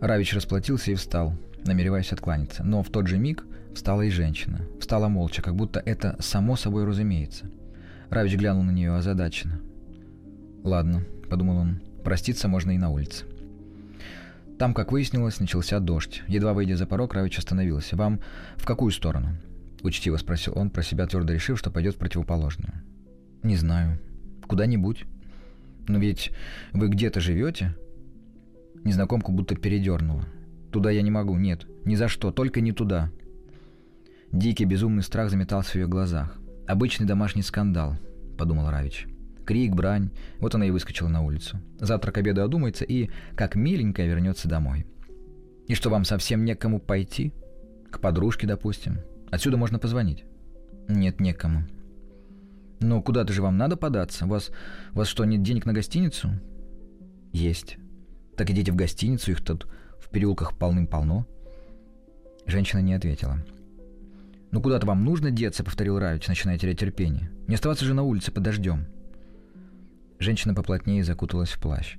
Равич 0.00 0.34
расплатился 0.34 0.92
и 0.92 0.94
встал 0.94 1.34
намереваясь 1.66 2.12
откланяться. 2.12 2.64
Но 2.64 2.82
в 2.82 2.90
тот 2.90 3.06
же 3.06 3.18
миг 3.18 3.44
встала 3.74 4.02
и 4.02 4.10
женщина. 4.10 4.62
Встала 4.80 5.08
молча, 5.08 5.42
как 5.42 5.54
будто 5.54 5.80
это 5.84 6.16
само 6.20 6.56
собой 6.56 6.84
разумеется. 6.84 7.50
Равич 8.10 8.36
глянул 8.36 8.62
на 8.62 8.70
нее 8.70 8.94
озадаченно. 8.94 9.60
Ладно, 10.62 11.04
подумал 11.28 11.58
он, 11.58 11.80
проститься 12.04 12.48
можно 12.48 12.72
и 12.72 12.78
на 12.78 12.90
улице. 12.90 13.24
Там, 14.58 14.72
как 14.72 14.90
выяснилось, 14.90 15.38
начался 15.38 15.80
дождь. 15.80 16.22
Едва 16.28 16.54
выйдя 16.54 16.76
за 16.76 16.86
порог, 16.86 17.12
Равич 17.12 17.38
остановился. 17.38 17.96
«Вам 17.96 18.20
в 18.56 18.64
какую 18.64 18.90
сторону?» 18.90 19.36
Учтиво 19.86 20.16
спросил 20.16 20.52
он, 20.56 20.70
про 20.70 20.82
себя 20.82 21.06
твердо 21.06 21.32
решив, 21.32 21.56
что 21.60 21.70
пойдет 21.70 21.94
в 21.94 21.98
противоположную. 21.98 22.72
«Не 23.44 23.54
знаю. 23.54 24.00
Куда-нибудь. 24.48 25.04
Но 25.86 26.00
ведь 26.00 26.32
вы 26.72 26.88
где-то 26.88 27.20
живете?» 27.20 27.72
Незнакомку 28.82 29.30
будто 29.30 29.54
передернуло. 29.54 30.24
«Туда 30.72 30.90
я 30.90 31.02
не 31.02 31.12
могу, 31.12 31.36
нет. 31.36 31.68
Ни 31.84 31.94
за 31.94 32.08
что, 32.08 32.32
только 32.32 32.60
не 32.60 32.72
туда». 32.72 33.12
Дикий 34.32 34.64
безумный 34.64 35.04
страх 35.04 35.30
заметался 35.30 35.70
в 35.70 35.74
ее 35.76 35.86
глазах. 35.86 36.36
«Обычный 36.66 37.06
домашний 37.06 37.42
скандал»,— 37.42 37.96
подумал 38.38 38.70
Равич. 38.70 39.06
Крик, 39.44 39.72
брань. 39.76 40.10
Вот 40.40 40.56
она 40.56 40.66
и 40.66 40.72
выскочила 40.72 41.06
на 41.06 41.22
улицу. 41.22 41.60
Завтра 41.78 42.10
к 42.10 42.18
обеду 42.18 42.42
одумается 42.42 42.84
и, 42.84 43.08
как 43.36 43.54
миленькая, 43.54 44.08
вернется 44.08 44.48
домой. 44.48 44.84
И 45.68 45.76
что, 45.76 45.90
вам 45.90 46.04
совсем 46.04 46.44
некому 46.44 46.80
пойти? 46.80 47.32
К 47.92 48.00
подружке, 48.00 48.48
допустим. 48.48 48.98
Отсюда 49.30 49.56
можно 49.56 49.78
позвонить. 49.78 50.24
Нет, 50.88 51.20
некому. 51.20 51.64
Но 52.80 53.02
куда-то 53.02 53.32
же 53.32 53.42
вам 53.42 53.56
надо 53.56 53.76
податься? 53.76 54.26
У 54.26 54.28
вас, 54.28 54.50
у 54.92 54.98
вас 54.98 55.08
что, 55.08 55.24
нет 55.24 55.42
денег 55.42 55.66
на 55.66 55.72
гостиницу? 55.72 56.30
Есть. 57.32 57.78
Так 58.36 58.50
идите 58.50 58.72
в 58.72 58.76
гостиницу, 58.76 59.30
их 59.32 59.42
тут 59.42 59.66
в 59.98 60.10
переулках 60.10 60.56
полным-полно. 60.56 61.26
Женщина 62.46 62.80
не 62.80 62.94
ответила. 62.94 63.44
«Ну 64.52 64.62
куда-то 64.62 64.86
вам 64.86 65.04
нужно 65.04 65.30
деться»,— 65.30 65.64
повторил 65.64 65.98
Равич, 65.98 66.28
начиная 66.28 66.56
терять 66.56 66.78
терпение. 66.78 67.30
«Не 67.48 67.56
оставаться 67.56 67.84
же 67.84 67.94
на 67.94 68.04
улице 68.04 68.30
под 68.30 68.44
дождем». 68.44 68.86
Женщина 70.18 70.54
поплотнее 70.54 71.02
закуталась 71.02 71.50
в 71.50 71.60
плащ. 71.60 71.96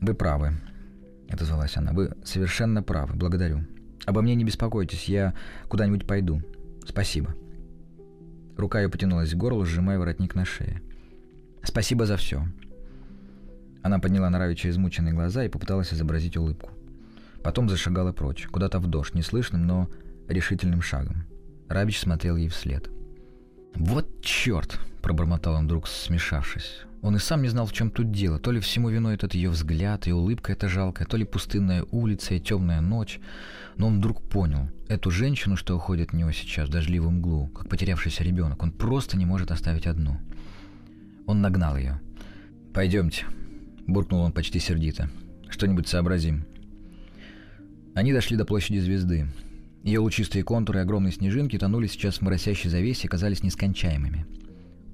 «Вы 0.00 0.14
правы»,— 0.14 0.54
отозвалась 1.28 1.76
она. 1.76 1.92
«Вы 1.92 2.14
совершенно 2.24 2.82
правы. 2.82 3.14
Благодарю. 3.14 3.60
Обо 4.06 4.22
мне 4.22 4.34
не 4.34 4.44
беспокойтесь. 4.44 5.04
Я 5.04 5.34
куда-нибудь 5.68 6.06
пойду. 6.06 6.42
Спасибо». 6.86 7.34
Рука 8.56 8.80
ее 8.80 8.88
потянулась 8.88 9.32
к 9.32 9.36
горлу, 9.36 9.64
сжимая 9.64 9.98
воротник 9.98 10.34
на 10.34 10.44
шее. 10.44 10.82
«Спасибо 11.62 12.06
за 12.06 12.16
все». 12.16 12.44
Она 13.82 13.98
подняла 13.98 14.30
на 14.30 14.38
измученные 14.70 15.12
глаза 15.12 15.44
и 15.44 15.48
попыталась 15.48 15.92
изобразить 15.92 16.36
улыбку. 16.36 16.70
Потом 17.42 17.68
зашагала 17.68 18.12
прочь, 18.12 18.46
куда-то 18.46 18.78
в 18.78 18.86
дождь, 18.86 19.14
неслышным, 19.14 19.66
но 19.66 19.90
решительным 20.28 20.80
шагом. 20.80 21.26
Равич 21.68 22.00
смотрел 22.00 22.36
ей 22.36 22.48
вслед. 22.48 22.93
«Вот 23.74 24.22
черт!»– 24.22 24.78
пробормотал 25.02 25.54
он 25.54 25.64
вдруг, 25.66 25.88
смешавшись. 25.88 26.80
Он 27.02 27.16
и 27.16 27.18
сам 27.18 27.42
не 27.42 27.48
знал, 27.48 27.66
в 27.66 27.72
чем 27.72 27.90
тут 27.90 28.12
дело. 28.12 28.38
То 28.38 28.50
ли 28.50 28.60
всему 28.60 28.88
виной 28.88 29.14
этот 29.14 29.34
ее 29.34 29.50
взгляд 29.50 30.06
и 30.06 30.12
улыбка 30.12 30.52
эта 30.52 30.68
жалкая, 30.68 31.06
то 31.06 31.18
ли 31.18 31.24
пустынная 31.24 31.84
улица 31.90 32.34
и 32.34 32.40
темная 32.40 32.80
ночь. 32.80 33.20
Но 33.76 33.88
он 33.88 33.98
вдруг 33.98 34.22
понял, 34.22 34.70
эту 34.88 35.10
женщину, 35.10 35.56
что 35.56 35.76
уходит 35.76 36.08
от 36.08 36.14
него 36.14 36.32
сейчас 36.32 36.68
в 36.68 36.72
дождливую 36.72 37.10
мглу, 37.10 37.48
как 37.48 37.68
потерявшийся 37.68 38.24
ребенок, 38.24 38.62
он 38.62 38.70
просто 38.70 39.18
не 39.18 39.26
может 39.26 39.50
оставить 39.50 39.86
одну. 39.86 40.18
Он 41.26 41.42
нагнал 41.42 41.76
ее. 41.76 42.00
«Пойдемте»,— 42.72 43.26
буркнул 43.86 44.20
он 44.22 44.32
почти 44.32 44.58
сердито. 44.58 45.10
«Что-нибудь 45.50 45.88
сообразим». 45.88 46.46
Они 47.94 48.12
дошли 48.12 48.36
до 48.36 48.44
площади 48.44 48.78
звезды. 48.78 49.28
Ее 49.84 50.00
лучистые 50.00 50.42
контуры 50.42 50.80
и 50.80 50.82
огромные 50.82 51.12
снежинки 51.12 51.56
тонули 51.58 51.86
сейчас 51.86 52.16
в 52.16 52.22
моросящей 52.22 52.70
завесе 52.70 53.06
и 53.06 53.10
казались 53.10 53.44
нескончаемыми— 53.44 54.26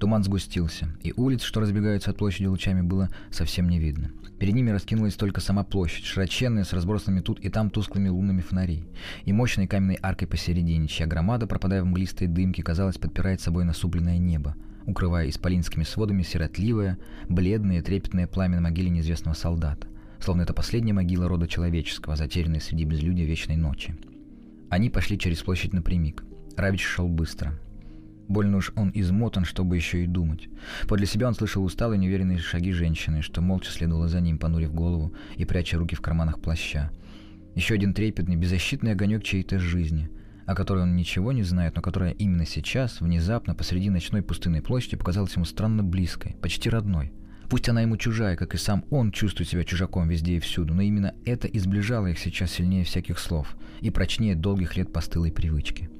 Туман 0.00 0.24
сгустился, 0.24 0.88
и 1.02 1.12
улиц, 1.14 1.42
что 1.42 1.60
разбегаются 1.60 2.10
от 2.10 2.16
площади 2.16 2.46
лучами, 2.46 2.80
было 2.80 3.10
совсем 3.30 3.68
не 3.68 3.78
видно. 3.78 4.10
Перед 4.38 4.54
ними 4.54 4.70
раскинулась 4.70 5.14
только 5.14 5.42
сама 5.42 5.62
площадь, 5.62 6.06
широченная, 6.06 6.64
с 6.64 6.72
разбросанными 6.72 7.20
тут 7.20 7.38
и 7.40 7.50
там 7.50 7.68
тусклыми 7.68 8.08
лунными 8.08 8.40
фонарей, 8.40 8.88
и 9.26 9.32
мощной 9.34 9.66
каменной 9.66 9.98
аркой 10.00 10.26
посередине, 10.26 10.88
чья 10.88 11.06
громада, 11.06 11.46
пропадая 11.46 11.82
в 11.82 11.86
мглистой 11.86 12.28
дымке, 12.28 12.62
казалось, 12.62 12.96
подпирает 12.96 13.42
собой 13.42 13.66
насупленное 13.66 14.16
небо, 14.16 14.56
укрывая 14.86 15.28
исполинскими 15.28 15.84
сводами 15.84 16.22
сиротливое, 16.22 16.96
бледное, 17.28 17.82
трепетное 17.82 18.26
пламя 18.26 18.56
на 18.56 18.62
могиле 18.62 18.88
неизвестного 18.88 19.34
солдата, 19.34 19.86
словно 20.18 20.42
это 20.42 20.54
последняя 20.54 20.94
могила 20.94 21.28
рода 21.28 21.46
человеческого, 21.46 22.16
затерянная 22.16 22.60
среди 22.60 22.84
безлюдия 22.84 23.26
вечной 23.26 23.56
ночи. 23.56 23.94
Они 24.70 24.88
пошли 24.88 25.18
через 25.18 25.42
площадь 25.42 25.74
напрямик. 25.74 26.24
Равич 26.56 26.82
шел 26.82 27.08
быстро— 27.08 27.58
Больно 28.30 28.58
уж 28.58 28.70
он 28.76 28.92
измотан, 28.94 29.44
чтобы 29.44 29.74
еще 29.74 30.04
и 30.04 30.06
думать. 30.06 30.48
Подле 30.86 31.04
себя 31.04 31.26
он 31.26 31.34
слышал 31.34 31.64
усталые 31.64 31.98
неуверенные 31.98 32.38
шаги 32.38 32.70
женщины, 32.70 33.22
что 33.22 33.40
молча 33.40 33.72
следовала 33.72 34.06
за 34.06 34.20
ним, 34.20 34.38
понурив 34.38 34.72
голову 34.72 35.12
и 35.34 35.44
пряча 35.44 35.76
руки 35.78 35.96
в 35.96 36.00
карманах 36.00 36.40
плаща. 36.40 36.92
Еще 37.56 37.74
один 37.74 37.92
трепетный, 37.92 38.36
беззащитный 38.36 38.92
огонек 38.92 39.24
чьей-то 39.24 39.58
жизни, 39.58 40.10
о 40.46 40.54
которой 40.54 40.84
он 40.84 40.94
ничего 40.94 41.32
не 41.32 41.42
знает, 41.42 41.74
но 41.74 41.82
которая 41.82 42.12
именно 42.12 42.46
сейчас, 42.46 43.00
внезапно, 43.00 43.56
посреди 43.56 43.90
ночной 43.90 44.22
пустынной 44.22 44.62
площади, 44.62 44.96
показалась 44.96 45.34
ему 45.34 45.44
странно 45.44 45.82
близкой, 45.82 46.36
почти 46.40 46.70
родной. 46.70 47.12
Пусть 47.50 47.68
она 47.68 47.82
ему 47.82 47.96
чужая, 47.96 48.36
как 48.36 48.54
и 48.54 48.58
сам 48.58 48.84
он 48.90 49.10
чувствует 49.10 49.48
себя 49.48 49.64
чужаком 49.64 50.08
везде 50.08 50.36
и 50.36 50.40
всюду, 50.40 50.72
но 50.72 50.82
именно 50.82 51.14
это 51.24 51.48
изближало 51.48 52.06
их 52.06 52.20
сейчас 52.20 52.52
сильнее 52.52 52.84
всяких 52.84 53.18
слов 53.18 53.56
и 53.80 53.90
прочнее 53.90 54.36
долгих 54.36 54.76
лет 54.76 54.92
постылой 54.92 55.32
привычки. 55.32 55.90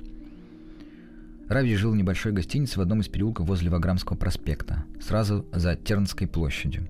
Рави 1.48 1.74
жил 1.74 1.90
в 1.90 1.96
небольшой 1.96 2.30
гостинице 2.30 2.78
в 2.78 2.82
одном 2.82 3.00
из 3.00 3.08
переулков 3.08 3.48
возле 3.48 3.68
Ваграмского 3.68 4.16
проспекта, 4.16 4.84
сразу 5.00 5.44
за 5.52 5.74
Тернской 5.74 6.28
площадью. 6.28 6.86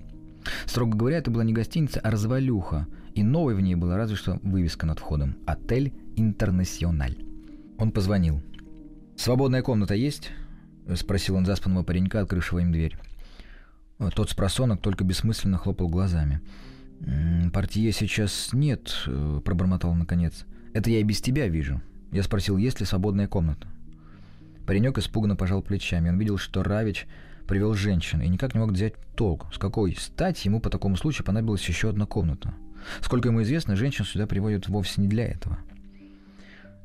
Строго 0.67 0.95
говоря, 0.95 1.17
это 1.17 1.31
была 1.31 1.43
не 1.43 1.53
гостиница, 1.53 1.99
а 1.99 2.11
развалюха, 2.11 2.85
и 3.15 3.23
новой 3.23 3.55
в 3.55 3.61
ней 3.61 3.73
была 3.73 3.97
разве 3.97 4.15
что 4.15 4.39
вывеска 4.43 4.85
над 4.85 4.99
входом 4.99 5.37
«Отель 5.47 5.91
Интернациональ». 6.15 7.17
Он 7.79 7.91
позвонил. 7.91 8.43
«Свободная 9.17 9.63
комната 9.63 9.95
есть?»— 9.95 10.29
спросил 10.95 11.35
он 11.35 11.47
заспанного 11.47 11.83
паренька, 11.83 12.21
открывшего 12.21 12.59
им 12.59 12.71
дверь. 12.71 12.95
Тот 14.09 14.29
с 14.29 14.33
просонок 14.33 14.81
только 14.81 15.03
бессмысленно 15.03 15.57
хлопал 15.57 15.87
глазами. 15.87 16.41
«Портье 17.53 17.91
сейчас 17.91 18.49
нет»,— 18.51 19.07
пробормотал 19.45 19.91
он 19.91 19.99
наконец. 19.99 20.45
«Это 20.73 20.89
я 20.89 20.99
и 20.99 21.03
без 21.03 21.21
тебя 21.21 21.47
вижу». 21.47 21.81
Я 22.11 22.23
спросил, 22.23 22.57
есть 22.57 22.79
ли 22.79 22.85
свободная 22.85 23.27
комната. 23.27 23.67
Паренек 24.65 24.97
испуганно 24.97 25.35
пожал 25.35 25.61
плечами. 25.61 26.09
Он 26.09 26.19
видел, 26.19 26.37
что 26.37 26.61
Равич 26.61 27.07
привел 27.47 27.73
женщину 27.73 28.23
и 28.23 28.29
никак 28.29 28.53
не 28.53 28.59
мог 28.59 28.71
взять 28.71 28.95
толк, 29.15 29.47
с 29.53 29.57
какой 29.57 29.95
стать 29.95 30.43
ему 30.45 30.59
по 30.59 30.69
такому 30.69 30.97
случаю 30.97 31.25
понадобилась 31.25 31.67
еще 31.67 31.89
одна 31.89 32.05
комната. 32.05 32.53
Сколько 33.01 33.29
ему 33.29 33.41
известно, 33.43 33.75
женщин 33.75 34.05
сюда 34.05 34.27
приводят 34.27 34.67
вовсе 34.67 35.01
не 35.01 35.07
для 35.07 35.27
этого. 35.27 35.59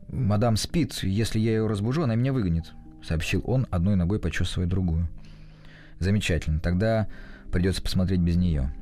«Мадам 0.09 0.57
спит, 0.57 1.01
если 1.03 1.39
я 1.39 1.53
ее 1.53 1.67
разбужу, 1.67 2.03
она 2.03 2.15
меня 2.15 2.33
выгонит»,— 2.33 2.73
сообщил 3.03 3.43
он, 3.45 3.67
одной 3.71 3.97
ногой 3.97 4.21
почесывая 4.21 4.69
другую. 4.69 5.09
«Замечательно, 5.99 6.61
тогда 6.61 7.09
придется 7.53 7.83
посмотреть 7.83 8.21
без 8.21 8.37
нее». 8.37 8.73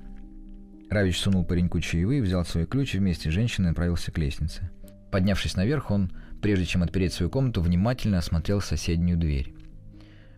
Равич 0.90 1.18
сунул 1.18 1.44
пареньку 1.44 1.80
чаевые, 1.80 2.22
взял 2.22 2.44
свой 2.44 2.66
ключ 2.66 2.94
и 2.94 2.98
вместе 2.98 3.30
с 3.30 3.32
женщиной 3.32 3.68
направился 3.68 4.12
к 4.12 4.18
лестнице. 4.18 4.70
Поднявшись 5.10 5.56
наверх, 5.56 5.90
он 5.90 6.10
прежде 6.44 6.66
чем 6.66 6.82
отпереть 6.82 7.14
свою 7.14 7.30
комнату, 7.30 7.62
внимательно 7.62 8.18
осмотрел 8.18 8.60
соседнюю 8.60 9.16
дверь. 9.16 9.54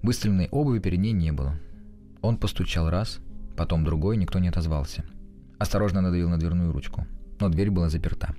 Выставленной 0.03 0.47
обуви 0.53 0.79
перед 0.79 1.01
ней 1.01 1.11
не 1.11 1.33
было. 1.33 1.59
Он 2.23 2.37
постучал 2.37 2.89
раз, 2.89 3.19
потом 3.57 3.83
другой, 3.85 4.17
никто 4.17 4.39
не 4.39 4.47
отозвался. 4.47 5.05
Осторожно 5.59 6.03
надавил 6.03 6.29
на 6.29 6.39
дверную 6.39 6.71
ручку, 6.71 7.09
но 7.41 7.49
дверь 7.49 7.73
была 7.73 7.89
заперта. 7.89 8.37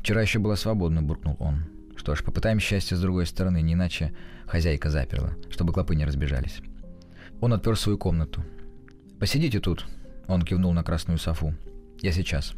«Вчера 0.00 0.20
еще 0.20 0.40
была 0.40 0.56
свободна»,— 0.56 1.00
буркнул 1.04 1.36
он. 1.38 1.66
«Что 1.96 2.16
ж, 2.16 2.24
попытаем 2.24 2.58
счастье 2.58 2.96
с 2.96 3.00
другой 3.00 3.26
стороны, 3.26 3.62
не 3.62 3.74
иначе 3.74 4.12
хозяйка 4.44 4.90
заперла, 4.90 5.34
чтобы 5.48 5.72
клопы 5.72 5.94
не 5.94 6.06
разбежались». 6.06 6.60
Он 7.40 7.52
отпер 7.52 7.76
свою 7.76 7.98
комнату. 7.98 8.42
«Посидите 9.18 9.60
тут»,— 9.60 9.86
он 10.26 10.42
кивнул 10.42 10.72
на 10.72 10.82
красную 10.82 11.18
софу. 11.18 11.54
«Я 12.00 12.12
сейчас». 12.12 12.54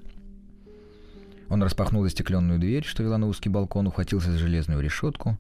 Он 1.49 1.63
распахнул 1.63 2.03
застекленную 2.05 2.59
дверь, 2.59 2.85
что 2.85 3.03
вела 3.03 3.19
на 3.19 3.27
узкий 3.27 3.49
балкон, 3.49 3.87
ухватился 3.87 4.31
за 4.31 4.39
железную 4.39 4.81
решетку, 4.81 5.37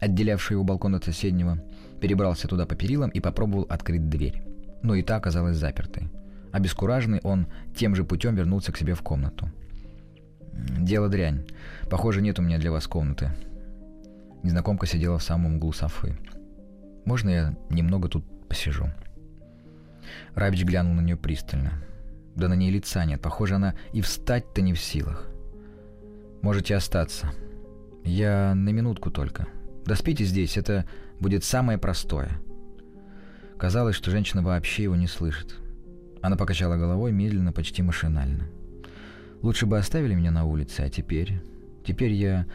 отделявшую 0.00 0.56
его 0.56 0.64
балкон 0.64 0.96
от 0.96 1.04
соседнего, 1.04 1.62
перебрался 2.00 2.48
туда 2.48 2.66
по 2.66 2.74
перилам 2.74 3.10
и 3.10 3.20
попробовал 3.20 3.66
открыть 3.68 4.08
дверь. 4.08 4.42
Но 4.82 4.94
и 4.94 5.02
та 5.02 5.16
оказалась 5.16 5.56
запертой. 5.56 6.10
Обескураженный 6.50 7.20
он 7.22 7.46
тем 7.76 7.94
же 7.94 8.04
путем 8.04 8.34
вернулся 8.34 8.72
к 8.72 8.76
себе 8.76 8.94
в 8.94 9.02
комнату. 9.02 9.50
«Дело 10.52 11.08
дрянь. 11.08 11.46
Похоже, 11.88 12.20
нет 12.20 12.38
у 12.38 12.42
меня 12.42 12.58
для 12.58 12.70
вас 12.70 12.86
комнаты». 12.86 13.30
Незнакомка 14.42 14.86
сидела 14.86 15.18
в 15.18 15.22
самом 15.22 15.56
углу 15.56 15.72
софы. 15.72 16.18
«Можно 17.04 17.30
я 17.30 17.56
немного 17.70 18.08
тут 18.08 18.24
посижу?» 18.52 18.90
Рабич 20.34 20.64
глянул 20.64 20.92
на 20.92 21.00
нее 21.00 21.16
пристально. 21.16 21.82
Да 22.36 22.48
на 22.48 22.54
ней 22.54 22.70
лица 22.70 23.02
нет. 23.06 23.22
Похоже, 23.22 23.54
она 23.54 23.74
и 23.94 24.02
встать-то 24.02 24.60
не 24.60 24.74
в 24.74 24.78
силах. 24.78 25.26
Можете 26.42 26.76
остаться. 26.76 27.32
Я 28.04 28.54
на 28.54 28.68
минутку 28.68 29.10
только. 29.10 29.46
Доспите 29.86 30.24
здесь, 30.24 30.58
это 30.58 30.84
будет 31.18 31.44
самое 31.44 31.78
простое. 31.78 32.40
Казалось, 33.58 33.96
что 33.96 34.10
женщина 34.10 34.42
вообще 34.42 34.82
его 34.82 34.96
не 34.96 35.06
слышит. 35.06 35.56
Она 36.20 36.36
покачала 36.36 36.76
головой 36.76 37.10
медленно, 37.10 37.52
почти 37.52 37.80
машинально. 37.82 38.48
Лучше 39.40 39.64
бы 39.64 39.78
оставили 39.78 40.14
меня 40.14 40.30
на 40.30 40.44
улице, 40.44 40.80
а 40.80 40.90
теперь... 40.90 41.40
Теперь 41.86 42.12
я, 42.12 42.46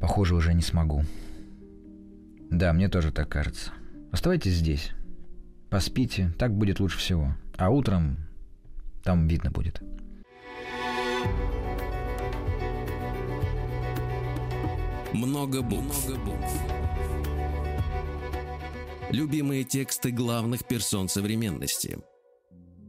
похоже, 0.00 0.34
уже 0.34 0.52
не 0.52 0.60
смогу. 0.60 1.04
Да, 2.50 2.72
мне 2.72 2.88
тоже 2.88 3.10
так 3.10 3.28
кажется. 3.28 3.70
Оставайтесь 4.12 4.52
здесь. 4.52 4.92
Поспите, 5.70 6.32
так 6.38 6.56
будет 6.56 6.80
лучше 6.80 6.98
всего. 6.98 7.34
А 7.56 7.70
утром 7.70 8.18
там 9.02 9.26
видно 9.28 9.50
будет. 9.50 9.82
Много 15.12 15.62
букв. 15.62 16.08
Много 16.08 16.20
букв. 16.24 16.60
Любимые 19.10 19.62
тексты 19.62 20.10
главных 20.10 20.66
персон 20.66 21.08
современности. 21.08 21.98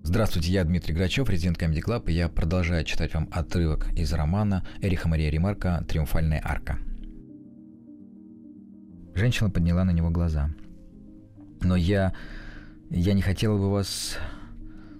Здравствуйте, 0.01 0.51
я 0.51 0.63
Дмитрий 0.63 0.93
Грачев, 0.93 1.29
резидент 1.29 1.61
Comedy 1.61 1.83
Club, 1.83 2.09
и 2.09 2.13
я 2.13 2.29
продолжаю 2.29 2.83
читать 2.83 3.13
вам 3.13 3.27
отрывок 3.31 3.91
из 3.95 4.13
романа 4.13 4.65
Эриха 4.81 5.07
Мария 5.07 5.29
Ремарка 5.29 5.83
«Триумфальная 5.87 6.41
арка». 6.43 6.79
Женщина 9.13 9.49
подняла 9.49 9.83
на 9.83 9.91
него 9.91 10.09
глаза. 10.09 10.49
«Но 11.61 11.75
я... 11.75 12.13
я 12.89 13.13
не 13.13 13.21
хотела 13.21 13.57
бы 13.57 13.71
вас...» 13.71 14.17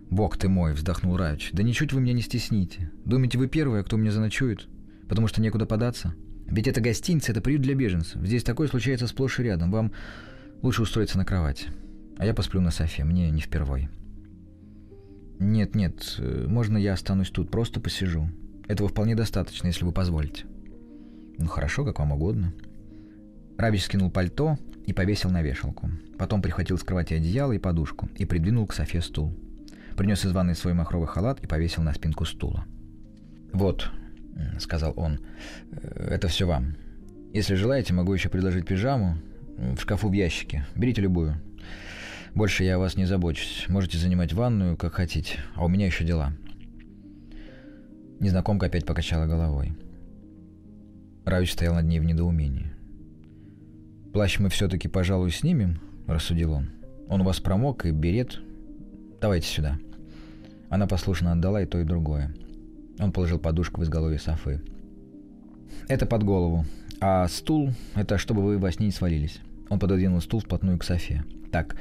«Бог 0.10 0.38
ты 0.38 0.48
мой!»— 0.48 0.74
вздохнул 0.74 1.18
Равич. 1.18 1.50
«Да 1.51 1.63
ничуть 1.63 1.92
вы 1.92 2.01
меня 2.01 2.13
не 2.13 2.22
стесните. 2.22 2.92
Думаете, 3.06 3.38
вы 3.38 3.48
первая, 3.48 3.84
кто 3.84 3.98
мне 3.98 4.12
заночует? 4.12 4.68
Потому 5.10 5.27
что 5.27 5.42
некуда 5.42 5.65
податься? 5.65 6.13
Ведь 6.46 6.68
это 6.68 6.80
гостиница, 6.80 7.32
это 7.32 7.42
приют 7.42 7.62
для 7.62 7.74
беженцев. 7.74 8.22
Здесь 8.22 8.44
такое 8.44 8.68
случается 8.68 9.08
сплошь 9.08 9.39
и 9.39 9.44
рядом. 9.44 9.72
Вам 9.72 9.92
лучше 10.62 10.84
устроиться 10.84 11.18
на 11.18 11.25
кровать. 11.25 11.68
А 12.18 12.25
я 12.25 12.34
посплю 12.34 12.62
на 12.62 12.72
софе, 12.72 13.04
мне 13.04 13.30
не 13.32 13.42
впервой». 13.42 13.89
«Нет, 15.38 15.75
нет, 15.75 16.18
можно 16.48 16.77
я 16.77 16.94
останусь 16.94 17.30
тут, 17.30 17.51
просто 17.51 17.82
посижу. 17.82 18.30
Этого 18.68 18.88
вполне 18.88 19.15
достаточно, 19.15 19.68
если 19.68 19.84
вы 19.84 19.92
позволите». 19.92 20.46
«Ну 21.38 21.48
хорошо, 21.48 21.84
как 21.84 22.00
вам 22.00 22.13
угодно». 22.13 22.54
Равич 23.58 23.84
скинул 23.84 24.12
пальто 24.12 24.58
и 24.86 24.94
повесил 24.94 25.30
на 25.30 25.42
вешалку. 25.42 25.89
Потом 26.18 26.42
прихватил 26.42 26.77
с 26.77 26.84
кровати 26.84 27.13
одеяло 27.13 27.51
и 27.51 27.60
подушку 27.60 28.10
и 28.15 28.25
придвинул 28.25 28.68
к 28.68 28.74
Софе 28.74 29.01
стул. 29.01 29.34
Принес 29.98 30.25
из 30.25 30.32
ванной 30.32 30.56
свой 30.56 30.74
махровый 30.74 31.08
халат 31.08 31.39
и 31.42 31.48
повесил 31.48 31.84
на 31.84 31.94
спинку 31.94 32.25
стула. 32.25 32.65
«Вот»,— 33.54 33.89
сказал 34.60 34.94
он,— 34.98 35.20
«это 35.72 36.27
все 36.27 36.46
вам. 36.46 36.75
Если 37.34 37.56
желаете, 37.56 37.94
могу 37.94 38.13
еще 38.13 38.30
предложить 38.30 38.65
пижаму. 38.65 39.18
В 39.58 39.80
шкафу 39.80 40.10
в 40.10 40.13
ящике. 40.13 40.65
Берите 40.75 41.01
любую. 41.01 41.42
Больше 42.34 42.65
я 42.65 42.75
о 42.75 42.80
вас 42.80 42.98
не 42.98 43.06
забочусь. 43.06 43.65
Можете 43.70 43.98
занимать 43.98 44.34
ванную, 44.34 44.75
как 44.75 44.94
хотите. 44.94 45.39
А 45.56 45.63
у 45.63 45.70
меня 45.70 45.86
еще 45.86 46.04
дела». 46.04 46.34
Незнакомка 48.20 48.68
опять 48.68 48.86
покачала 48.86 49.25
головой. 49.25 49.74
Равич 51.25 51.54
стоял 51.54 51.74
над 51.74 51.86
ней 51.86 52.00
в 52.00 52.06
недоумении. 52.06 52.75
«Плащ 54.16 54.40
мы 54.40 54.48
все-таки, 54.48 54.88
пожалуй, 54.88 55.30
снимем»,— 55.30 55.82
рассудил 56.08 56.54
он. 56.54 56.70
«Он 57.10 57.20
у 57.20 57.26
вас 57.26 57.42
промок 57.42 57.86
и 57.86 57.92
берет. 57.92 58.40
Давайте 59.20 59.46
сюда». 59.46 59.78
Она 60.70 60.88
послушно 60.88 61.34
отдала 61.34 61.62
и 61.62 61.66
то, 61.66 61.82
и 61.82 61.84
другое. 61.84 62.34
Он 62.98 63.12
положил 63.12 63.40
подушку 63.40 63.82
в 63.82 63.84
изголовье 63.84 64.18
Софы. 64.18 64.62
«Это 65.90 66.06
под 66.06 66.24
голову. 66.24 66.66
А 67.02 67.28
стул— 67.28 67.74
это 67.96 68.18
чтобы 68.18 68.42
вы 68.42 68.58
во 68.58 68.72
сне 68.72 68.86
не 68.86 68.94
свалились». 68.94 69.42
Он 69.68 69.80
пододвинул 69.80 70.22
стул 70.22 70.40
вплотную 70.40 70.80
к 70.80 70.86
Софе. 70.86 71.26
«Так, 71.52 71.76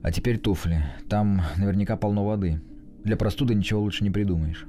а 0.00 0.12
теперь 0.12 0.38
туфли. 0.38 0.80
Там 1.08 1.42
наверняка 1.56 1.96
полно 1.96 2.24
воды. 2.24 2.60
Для 3.02 3.16
простуды 3.16 3.52
ничего 3.52 3.80
лучше 3.80 4.04
не 4.04 4.10
придумаешь». 4.10 4.64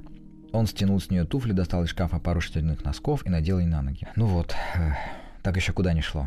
Он 0.50 0.66
стянул 0.66 0.98
с 0.98 1.08
нее 1.08 1.22
туфли, 1.22 1.52
достал 1.52 1.84
из 1.84 1.90
шкафа 1.90 2.18
пару 2.18 2.40
шерстяных 2.40 2.84
носков 2.84 3.24
и 3.24 3.30
надел 3.30 3.60
ей 3.60 3.66
на 3.66 3.80
ноги. 3.80 4.08
Ну 4.16 4.26
вот, 4.26 4.56
э, 4.74 4.94
так 5.44 5.54
еще 5.54 5.72
куда 5.72 5.92
не 5.92 6.00
шло. 6.00 6.26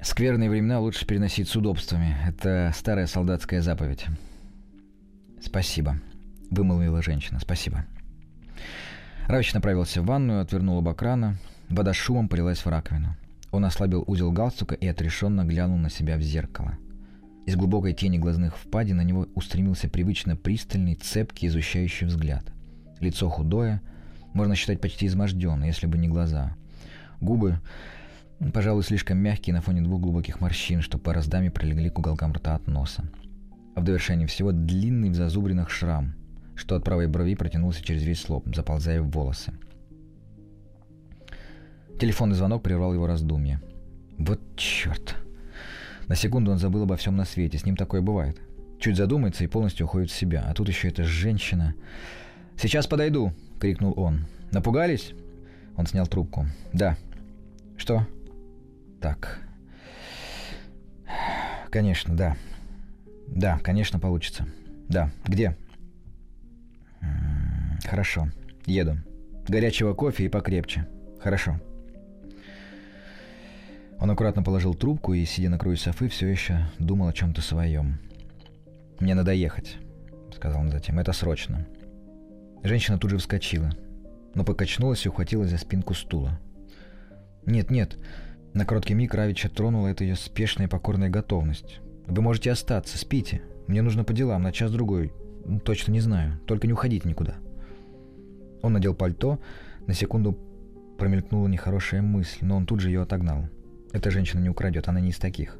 Скверные 0.00 0.50
времена 0.50 0.78
лучше 0.78 1.06
переносить 1.06 1.48
с 1.48 1.56
удобствами. 1.56 2.16
Это 2.26 2.72
старая 2.74 3.06
солдатская 3.06 3.62
заповедь. 3.62 4.06
Спасибо, 5.40 5.98
вымолвила 6.50 7.02
женщина. 7.02 7.40
Спасибо. 7.40 7.86
Равич 9.26 9.54
направился 9.54 10.02
в 10.02 10.06
ванную, 10.06 10.40
отвернул 10.40 10.78
оба 10.78 10.94
крана. 10.94 11.36
Вода 11.68 11.92
шумом 11.92 12.28
полилась 12.28 12.58
в 12.58 12.68
раковину. 12.68 13.16
Он 13.50 13.64
ослабил 13.64 14.04
узел 14.06 14.30
галстука 14.32 14.74
и 14.74 14.86
отрешенно 14.86 15.44
глянул 15.44 15.78
на 15.78 15.90
себя 15.90 16.16
в 16.16 16.20
зеркало. 16.20 16.78
Из 17.46 17.56
глубокой 17.56 17.94
тени 17.94 18.18
глазных 18.18 18.56
впадин 18.56 18.98
на 18.98 19.02
него 19.02 19.28
устремился 19.34 19.88
привычно 19.88 20.36
пристальный, 20.36 20.94
цепкий, 20.94 21.46
изучающий 21.46 22.06
взгляд. 22.06 22.44
Лицо 23.00 23.28
худое, 23.28 23.80
можно 24.34 24.54
считать 24.56 24.80
почти 24.80 25.06
изможденное, 25.06 25.68
если 25.68 25.86
бы 25.86 25.96
не 25.96 26.08
глаза. 26.08 26.56
Губы 27.20 27.60
Пожалуй, 28.52 28.82
слишком 28.82 29.18
мягкий 29.18 29.52
на 29.52 29.62
фоне 29.62 29.80
двух 29.80 30.00
глубоких 30.00 30.40
морщин, 30.40 30.82
что 30.82 30.98
пороздами 30.98 31.48
прилегли 31.48 31.88
к 31.88 31.98
уголкам 31.98 32.32
рта 32.32 32.54
от 32.54 32.66
носа. 32.66 33.04
А 33.74 33.80
в 33.80 33.84
довершении 33.84 34.26
всего 34.26 34.52
длинный 34.52 35.10
в 35.10 35.14
зазубринах 35.14 35.70
шрам, 35.70 36.14
что 36.54 36.76
от 36.76 36.84
правой 36.84 37.06
брови 37.06 37.34
протянулся 37.34 37.82
через 37.82 38.02
весь 38.02 38.28
лоб, 38.28 38.46
заползая 38.54 39.00
в 39.00 39.10
волосы. 39.10 39.52
Телефонный 41.98 42.34
звонок 42.34 42.62
прервал 42.62 42.92
его 42.92 43.06
раздумье. 43.06 43.60
Вот 44.18 44.40
черт. 44.56 45.16
На 46.08 46.14
секунду 46.14 46.50
он 46.52 46.58
забыл 46.58 46.82
обо 46.82 46.96
всем 46.96 47.16
на 47.16 47.24
свете, 47.24 47.58
с 47.58 47.64
ним 47.64 47.76
такое 47.76 48.02
бывает. 48.02 48.38
Чуть 48.78 48.96
задумается 48.96 49.44
и 49.44 49.48
полностью 49.48 49.86
уходит 49.86 50.10
в 50.10 50.14
себя. 50.14 50.44
А 50.46 50.52
тут 50.52 50.68
еще 50.68 50.88
эта 50.88 51.04
женщина. 51.04 51.74
«Сейчас 52.58 52.86
подойду!»— 52.86 53.32
крикнул 53.60 53.94
он. 53.96 54.26
«Напугались?» 54.52 55.12
Он 55.76 55.86
снял 55.86 56.06
трубку. 56.06 56.46
«Да». 56.72 56.96
«Что?» 57.76 58.06
Так. 59.00 59.38
Конечно, 61.70 62.16
да. 62.16 62.36
Да, 63.28 63.58
конечно, 63.58 63.98
получится. 63.98 64.46
Да. 64.88 65.10
Где? 65.24 65.56
Хорошо. 67.84 68.30
Еду. 68.66 68.98
Горячего 69.48 69.94
кофе 69.94 70.24
и 70.24 70.28
покрепче. 70.28 70.86
Хорошо. 71.20 71.60
Он 73.98 74.10
аккуратно 74.10 74.42
положил 74.42 74.74
трубку 74.74 75.14
и, 75.14 75.24
сидя 75.24 75.48
на 75.48 75.58
краю 75.58 75.76
софы, 75.76 76.08
все 76.08 76.26
еще 76.28 76.66
думал 76.78 77.08
о 77.08 77.12
чем-то 77.12 77.40
своем. 77.40 77.98
«Мне 79.00 79.14
надо 79.14 79.32
ехать»,— 79.32 79.76
сказал 80.34 80.60
он 80.60 80.70
затем. 80.70 80.98
«Это 80.98 81.12
срочно». 81.12 81.66
Женщина 82.62 82.98
тут 82.98 83.10
же 83.10 83.18
вскочила, 83.18 83.70
но 84.34 84.44
покачнулась 84.44 85.04
и 85.06 85.08
ухватилась 85.08 85.50
за 85.50 85.58
спинку 85.58 85.94
стула. 85.94 86.38
«Нет, 87.46 87.70
нет, 87.70 87.96
на 88.56 88.64
короткий 88.64 88.94
миг 88.94 89.12
Равича 89.14 89.50
тронула 89.50 89.88
эта 89.88 90.02
ее 90.02 90.16
спешная 90.16 90.66
и 90.66 90.70
покорная 90.70 91.10
готовность. 91.10 91.80
«Вы 92.06 92.22
можете 92.22 92.50
остаться, 92.50 92.96
спите. 92.96 93.42
Мне 93.66 93.82
нужно 93.82 94.02
по 94.02 94.14
делам, 94.14 94.42
на 94.42 94.52
час-другой. 94.52 95.12
Точно 95.62 95.92
не 95.92 96.00
знаю. 96.00 96.40
Только 96.46 96.66
не 96.66 96.72
уходите 96.72 97.06
никуда». 97.06 97.34
Он 98.62 98.72
надел 98.72 98.94
пальто. 98.94 99.38
На 99.86 99.92
секунду 99.92 100.38
промелькнула 100.98 101.48
нехорошая 101.48 102.00
мысль, 102.00 102.38
но 102.40 102.56
он 102.56 102.64
тут 102.64 102.80
же 102.80 102.88
ее 102.88 103.02
отогнал. 103.02 103.46
Эта 103.92 104.10
женщина 104.10 104.40
не 104.40 104.48
украдет, 104.48 104.88
она 104.88 105.00
не 105.00 105.10
из 105.10 105.18
таких. 105.18 105.58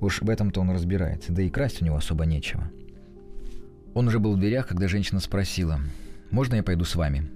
Уж 0.00 0.22
в 0.22 0.30
этом-то 0.30 0.60
он 0.60 0.70
разбирается, 0.70 1.32
да 1.32 1.42
и 1.42 1.50
красть 1.50 1.82
у 1.82 1.84
него 1.84 1.96
особо 1.96 2.26
нечего. 2.26 2.70
Он 3.92 4.06
уже 4.06 4.20
был 4.20 4.36
в 4.36 4.38
дверях, 4.38 4.68
когда 4.68 4.86
женщина 4.86 5.18
спросила, 5.18 5.80
«Можно 6.30 6.54
я 6.54 6.62
пойду 6.62 6.84
с 6.84 6.94
вами?» 6.94 7.28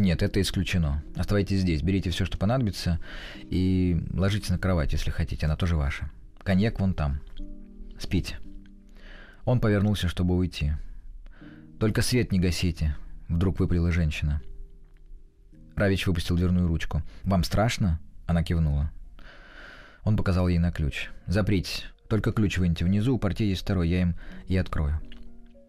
Нет, 0.00 0.22
это 0.22 0.40
исключено. 0.40 1.04
Оставайтесь 1.14 1.60
здесь, 1.60 1.82
берите 1.82 2.08
все, 2.08 2.24
что 2.24 2.38
понадобится, 2.38 2.98
и 3.42 4.02
ложитесь 4.14 4.48
на 4.48 4.58
кровать, 4.58 4.92
если 4.94 5.10
хотите, 5.10 5.44
она 5.44 5.56
тоже 5.56 5.76
ваша. 5.76 6.10
Коньяк 6.42 6.80
вон 6.80 6.94
там. 6.94 7.20
Спите. 7.98 8.38
Он 9.44 9.60
повернулся, 9.60 10.08
чтобы 10.08 10.36
уйти. 10.36 10.72
«Только 11.78 12.02
свет 12.02 12.30
не 12.30 12.38
гасите»,— 12.38 12.94
вдруг 13.28 13.58
выпалила 13.58 13.90
женщина. 13.90 14.42
Равич 15.76 16.06
выпустил 16.06 16.36
дверную 16.36 16.66
ручку. 16.66 17.02
«Вам 17.24 17.42
страшно?»— 17.42 18.00
она 18.26 18.42
кивнула. 18.42 18.90
Он 20.04 20.16
показал 20.16 20.48
ей 20.48 20.58
на 20.58 20.72
ключ. 20.72 21.10
«Запритесь. 21.26 21.86
Только 22.08 22.32
ключ 22.32 22.58
выньте 22.58 22.84
внизу, 22.84 23.14
у 23.14 23.18
партии 23.18 23.44
есть 23.44 23.62
второй, 23.62 23.88
я 23.88 24.02
им 24.02 24.14
и 24.46 24.56
открою». 24.56 25.00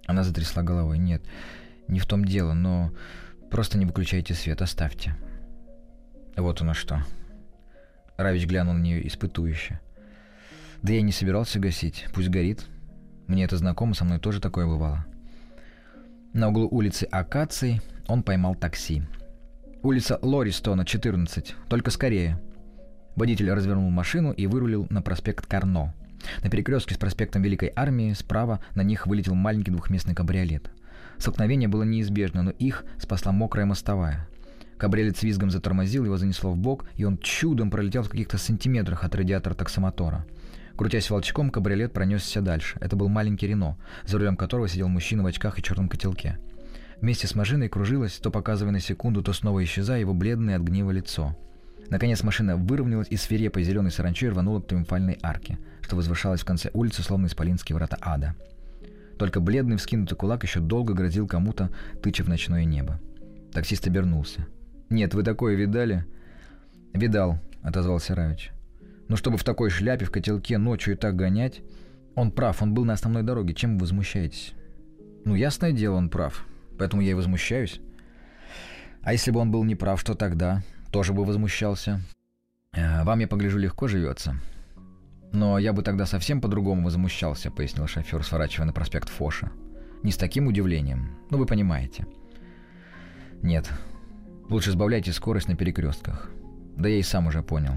Она 0.05 0.23
затрясла 0.23 0.63
головой. 0.63 0.97
«Нет, 0.97 1.23
не 1.87 1.99
в 1.99 2.05
том 2.05 2.25
дело, 2.25 2.53
но 2.53 2.91
Просто 3.51 3.77
не 3.77 3.85
выключайте 3.85 4.33
свет, 4.33 4.61
оставьте. 4.61 5.15
Вот 6.37 6.61
оно 6.61 6.73
что. 6.73 7.03
Равич 8.15 8.47
глянул 8.47 8.73
на 8.73 8.81
нее 8.81 9.05
испытующе. 9.05 9.81
Да 10.81 10.93
я 10.93 11.01
не 11.01 11.11
собирался 11.11 11.59
гасить, 11.59 12.07
пусть 12.13 12.29
горит. 12.29 12.65
Мне 13.27 13.43
это 13.43 13.57
знакомо, 13.57 13.93
со 13.93 14.05
мной 14.05 14.19
тоже 14.19 14.39
такое 14.39 14.65
бывало. 14.65 15.05
На 16.33 16.47
углу 16.47 16.67
улицы 16.71 17.03
Акаций 17.11 17.81
он 18.07 18.23
поймал 18.23 18.55
такси. 18.55 19.03
Улица 19.83 20.17
Лористона, 20.21 20.85
14, 20.85 21.53
только 21.67 21.91
скорее. 21.91 22.41
Водитель 23.17 23.51
развернул 23.51 23.89
машину 23.89 24.31
и 24.31 24.47
вырулил 24.47 24.87
на 24.89 25.01
проспект 25.01 25.45
Карно. 25.45 25.93
На 26.41 26.49
перекрестке 26.49 26.95
с 26.95 26.97
проспектом 26.97 27.41
Великой 27.41 27.73
Армии 27.75 28.13
справа 28.13 28.61
на 28.75 28.81
них 28.81 29.07
вылетел 29.07 29.35
маленький 29.35 29.71
двухместный 29.71 30.15
кабриолет. 30.15 30.71
Столкновение 31.21 31.69
было 31.69 31.83
неизбежно, 31.83 32.41
но 32.41 32.49
их 32.49 32.83
спасла 32.97 33.31
мокрая 33.31 33.67
мостовая. 33.67 34.27
Кабриолет 34.79 35.17
с 35.17 35.21
визгом 35.21 35.51
затормозил, 35.51 36.03
его 36.03 36.17
занесло 36.17 36.49
в 36.49 36.57
бок, 36.57 36.85
и 36.95 37.03
он 37.03 37.19
чудом 37.19 37.69
пролетел 37.69 38.01
в 38.01 38.09
каких-то 38.09 38.39
сантиметрах 38.39 39.03
от 39.03 39.13
радиатора 39.13 39.53
таксомотора. 39.53 40.25
Крутясь 40.75 41.11
волчком, 41.11 41.51
кабриолет 41.51 41.93
пронесся 41.93 42.41
дальше. 42.41 42.79
Это 42.81 42.95
был 42.95 43.07
маленький 43.07 43.45
Рено, 43.45 43.77
за 44.03 44.17
рулем 44.17 44.35
которого 44.35 44.67
сидел 44.67 44.87
мужчина 44.87 45.21
в 45.21 45.27
очках 45.27 45.59
и 45.59 45.61
черном 45.61 45.89
котелке. 45.89 46.39
Вместе 47.01 47.27
с 47.27 47.35
машиной 47.35 47.69
кружилось, 47.69 48.13
то 48.13 48.31
показывая 48.31 48.71
на 48.71 48.79
секунду, 48.79 49.21
то 49.21 49.31
снова 49.31 49.63
исчезая 49.63 49.99
его 49.99 50.15
бледное 50.15 50.55
от 50.55 50.63
гнева 50.63 50.89
лицо. 50.89 51.37
Наконец 51.91 52.23
машина 52.23 52.57
выровнялась 52.57 53.09
и 53.11 53.15
свирепой 53.15 53.61
зеленой 53.61 53.91
саранчой 53.91 54.29
рванула 54.29 54.59
к 54.59 54.65
триумфальной 54.65 55.19
арке, 55.21 55.59
что 55.81 55.95
возвышалась 55.95 56.41
в 56.41 56.45
конце 56.45 56.71
улицы, 56.73 57.03
словно 57.03 57.27
исполинские 57.27 57.75
врата 57.75 57.99
ада. 58.01 58.33
Только 59.21 59.39
бледный 59.39 59.77
вскинутый 59.77 60.17
кулак 60.17 60.41
еще 60.41 60.59
долго 60.59 60.95
грозил 60.95 61.27
кому-то, 61.27 61.69
тыча 62.01 62.23
в 62.23 62.27
ночное 62.27 62.65
небо. 62.65 62.99
Таксист 63.53 63.85
обернулся. 63.85 64.47
«Нет, 64.89 65.13
вы 65.13 65.21
такое 65.21 65.53
видали?» 65.53 66.07
«Видал»,— 66.91 67.39
отозвался 67.61 68.15
Равич. 68.15 68.49
«Но 69.09 69.15
чтобы 69.15 69.37
в 69.37 69.43
такой 69.43 69.69
шляпе, 69.69 70.05
в 70.05 70.11
котелке, 70.11 70.57
ночью 70.57 70.95
и 70.95 70.97
так 70.97 71.15
гонять...» 71.15 71.61
«Он 72.15 72.31
прав, 72.31 72.63
он 72.63 72.73
был 72.73 72.83
на 72.83 72.93
основной 72.93 73.21
дороге. 73.21 73.53
Чем 73.53 73.75
вы 73.75 73.81
возмущаетесь?» 73.81 74.53
«Ну, 75.23 75.35
ясное 75.35 75.71
дело, 75.71 75.97
он 75.97 76.09
прав. 76.09 76.43
Поэтому 76.79 77.03
я 77.03 77.11
и 77.11 77.13
возмущаюсь». 77.13 77.79
«А 79.03 79.13
если 79.13 79.29
бы 79.29 79.39
он 79.39 79.51
был 79.51 79.63
неправ, 79.63 80.01
что 80.01 80.15
тогда?» 80.15 80.63
«Тоже 80.91 81.13
бы 81.13 81.25
возмущался». 81.25 82.01
«Э, 82.73 83.03
«Вам, 83.03 83.19
я 83.19 83.27
погляжу, 83.27 83.59
легко 83.59 83.87
живется». 83.87 84.35
«Но 85.31 85.57
я 85.57 85.73
бы 85.73 85.81
тогда 85.81 86.05
совсем 86.05 86.41
по-другому 86.41 86.83
возмущался»,— 86.83 87.51
пояснил 87.51 87.87
шофер, 87.87 88.23
сворачивая 88.23 88.65
на 88.65 88.73
проспект 88.73 89.09
Фоша. 89.09 89.51
«Не 90.03 90.11
с 90.11 90.17
таким 90.17 90.47
удивлением. 90.47 91.17
Ну, 91.29 91.37
вы 91.37 91.45
понимаете». 91.45 92.05
«Нет, 93.41 93.71
Лучше 94.51 94.71
сбавляйте 94.71 95.13
скорость 95.13 95.47
на 95.47 95.55
перекрестках. 95.55 96.29
Да 96.75 96.89
я 96.89 96.97
и 96.97 97.03
сам 97.03 97.27
уже 97.27 97.41
понял. 97.41 97.71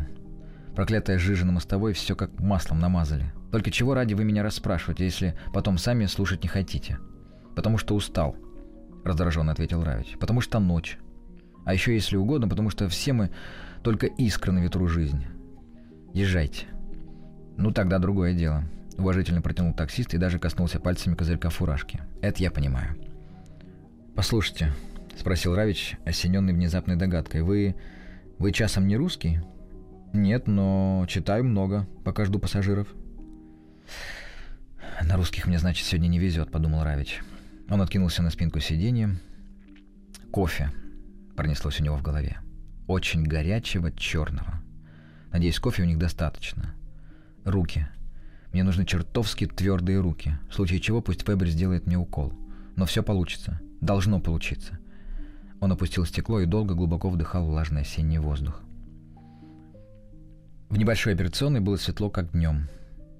Проклятая 0.74 1.20
жижа 1.20 1.46
на 1.46 1.52
мостовой 1.52 1.92
все 1.92 2.16
как 2.16 2.40
маслом 2.40 2.80
намазали. 2.80 3.32
Только 3.52 3.70
чего 3.70 3.94
ради 3.94 4.14
вы 4.14 4.24
меня 4.24 4.42
расспрашиваете, 4.42 5.04
если 5.04 5.38
потом 5.52 5.78
сами 5.78 6.06
слушать 6.06 6.42
не 6.42 6.48
хотите? 6.48 6.98
Потому 7.54 7.78
что 7.78 7.94
устал, 7.94 8.34
раздраженно 9.04 9.52
ответил 9.52 9.84
Равич. 9.84 10.16
Потому 10.18 10.40
что 10.40 10.58
ночь. 10.58 10.98
А 11.64 11.72
еще, 11.72 11.94
если 11.94 12.16
угодно, 12.16 12.48
потому 12.48 12.70
что 12.70 12.88
все 12.88 13.12
мы 13.12 13.30
только 13.84 14.06
искры 14.08 14.50
на 14.50 14.58
ветру 14.58 14.88
жизни. 14.88 15.28
Езжайте. 16.12 16.66
Ну 17.56 17.70
тогда 17.72 17.98
другое 17.98 18.34
дело. 18.34 18.64
Уважительно 18.96 19.42
протянул 19.42 19.74
таксист 19.74 20.14
и 20.14 20.18
даже 20.18 20.38
коснулся 20.38 20.78
пальцами 20.80 21.14
козырька 21.14 21.50
фуражки. 21.50 22.00
Это 22.20 22.42
я 22.42 22.50
понимаю. 22.50 22.96
Послушайте,— 24.14 24.72
спросил 25.18 25.54
Равич, 25.54 25.96
осененный 26.04 26.52
внезапной 26.52 26.96
догадкой. 26.96 27.42
«Вы... 27.42 27.76
вы 28.38 28.52
часом 28.52 28.88
не 28.88 28.96
русский?» 28.96 29.40
«Нет, 30.12 30.46
но 30.46 31.06
читаю 31.08 31.44
много, 31.44 31.86
пока 32.04 32.24
жду 32.24 32.38
пассажиров». 32.38 32.88
«На 35.02 35.16
русских 35.16 35.46
мне, 35.46 35.58
значит, 35.58 35.86
сегодня 35.86 36.08
не 36.08 36.18
везет»,— 36.18 36.50
подумал 36.52 36.82
Равич. 36.82 37.20
Он 37.68 37.80
откинулся 37.80 38.22
на 38.22 38.30
спинку 38.30 38.60
сиденья. 38.60 39.10
«Кофе»,— 40.30 40.70
пронеслось 41.36 41.80
у 41.80 41.84
него 41.84 41.96
в 41.96 42.02
голове. 42.02 42.38
«Очень 42.86 43.22
горячего, 43.22 43.92
черного. 43.92 44.62
Надеюсь, 45.32 45.58
кофе 45.58 45.82
у 45.82 45.86
них 45.86 45.98
достаточно. 45.98 46.74
Руки. 47.44 47.86
Мне 48.52 48.62
нужны 48.62 48.86
чертовски 48.86 49.46
твердые 49.46 50.00
руки. 50.00 50.38
В 50.48 50.54
случае 50.54 50.80
чего 50.80 51.02
пусть 51.02 51.26
Фебер 51.26 51.48
сделает 51.48 51.86
мне 51.86 51.98
укол. 51.98 52.32
Но 52.76 52.86
все 52.86 53.02
получится. 53.02 53.60
Должно 53.80 54.20
получиться. 54.20 54.78
Он 55.60 55.72
опустил 55.72 56.06
стекло 56.06 56.40
и 56.40 56.46
долго 56.46 56.74
глубоко 56.74 57.10
вдыхал 57.10 57.46
влажный 57.46 57.82
осенний 57.82 58.18
воздух. 58.18 58.60
В 60.70 60.76
небольшой 60.76 61.14
операционной 61.14 61.60
было 61.60 61.76
светло, 61.76 62.10
как 62.10 62.32
днем. 62.32 62.68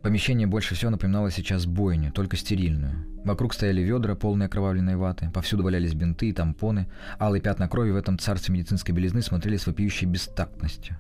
Помещение 0.03 0.47
больше 0.47 0.75
всего 0.75 0.91
напоминало 0.91 1.31
сейчас 1.31 1.67
бойню, 1.67 2.13
только 2.13 2.37
стерильную. 2.37 3.07
Вокруг 3.25 3.55
стояли 3.55 3.81
ведра, 3.81 4.15
полные 4.15 4.47
окровавленной 4.47 4.97
ваты, 4.97 5.31
повсюду 5.33 5.63
валялись 5.63 5.95
бинты 5.95 6.29
и 6.29 6.33
тампоны, 6.33 6.89
алые 7.19 7.41
пятна 7.41 7.69
крови 7.69 7.91
в 7.91 7.97
этом 7.97 8.19
царстве 8.19 8.55
медицинской 8.55 8.95
белизны 8.95 9.23
смотрели 9.23 9.57
с 9.57 9.67
вопиющей 9.67 10.07
бестактностью. 10.07 10.99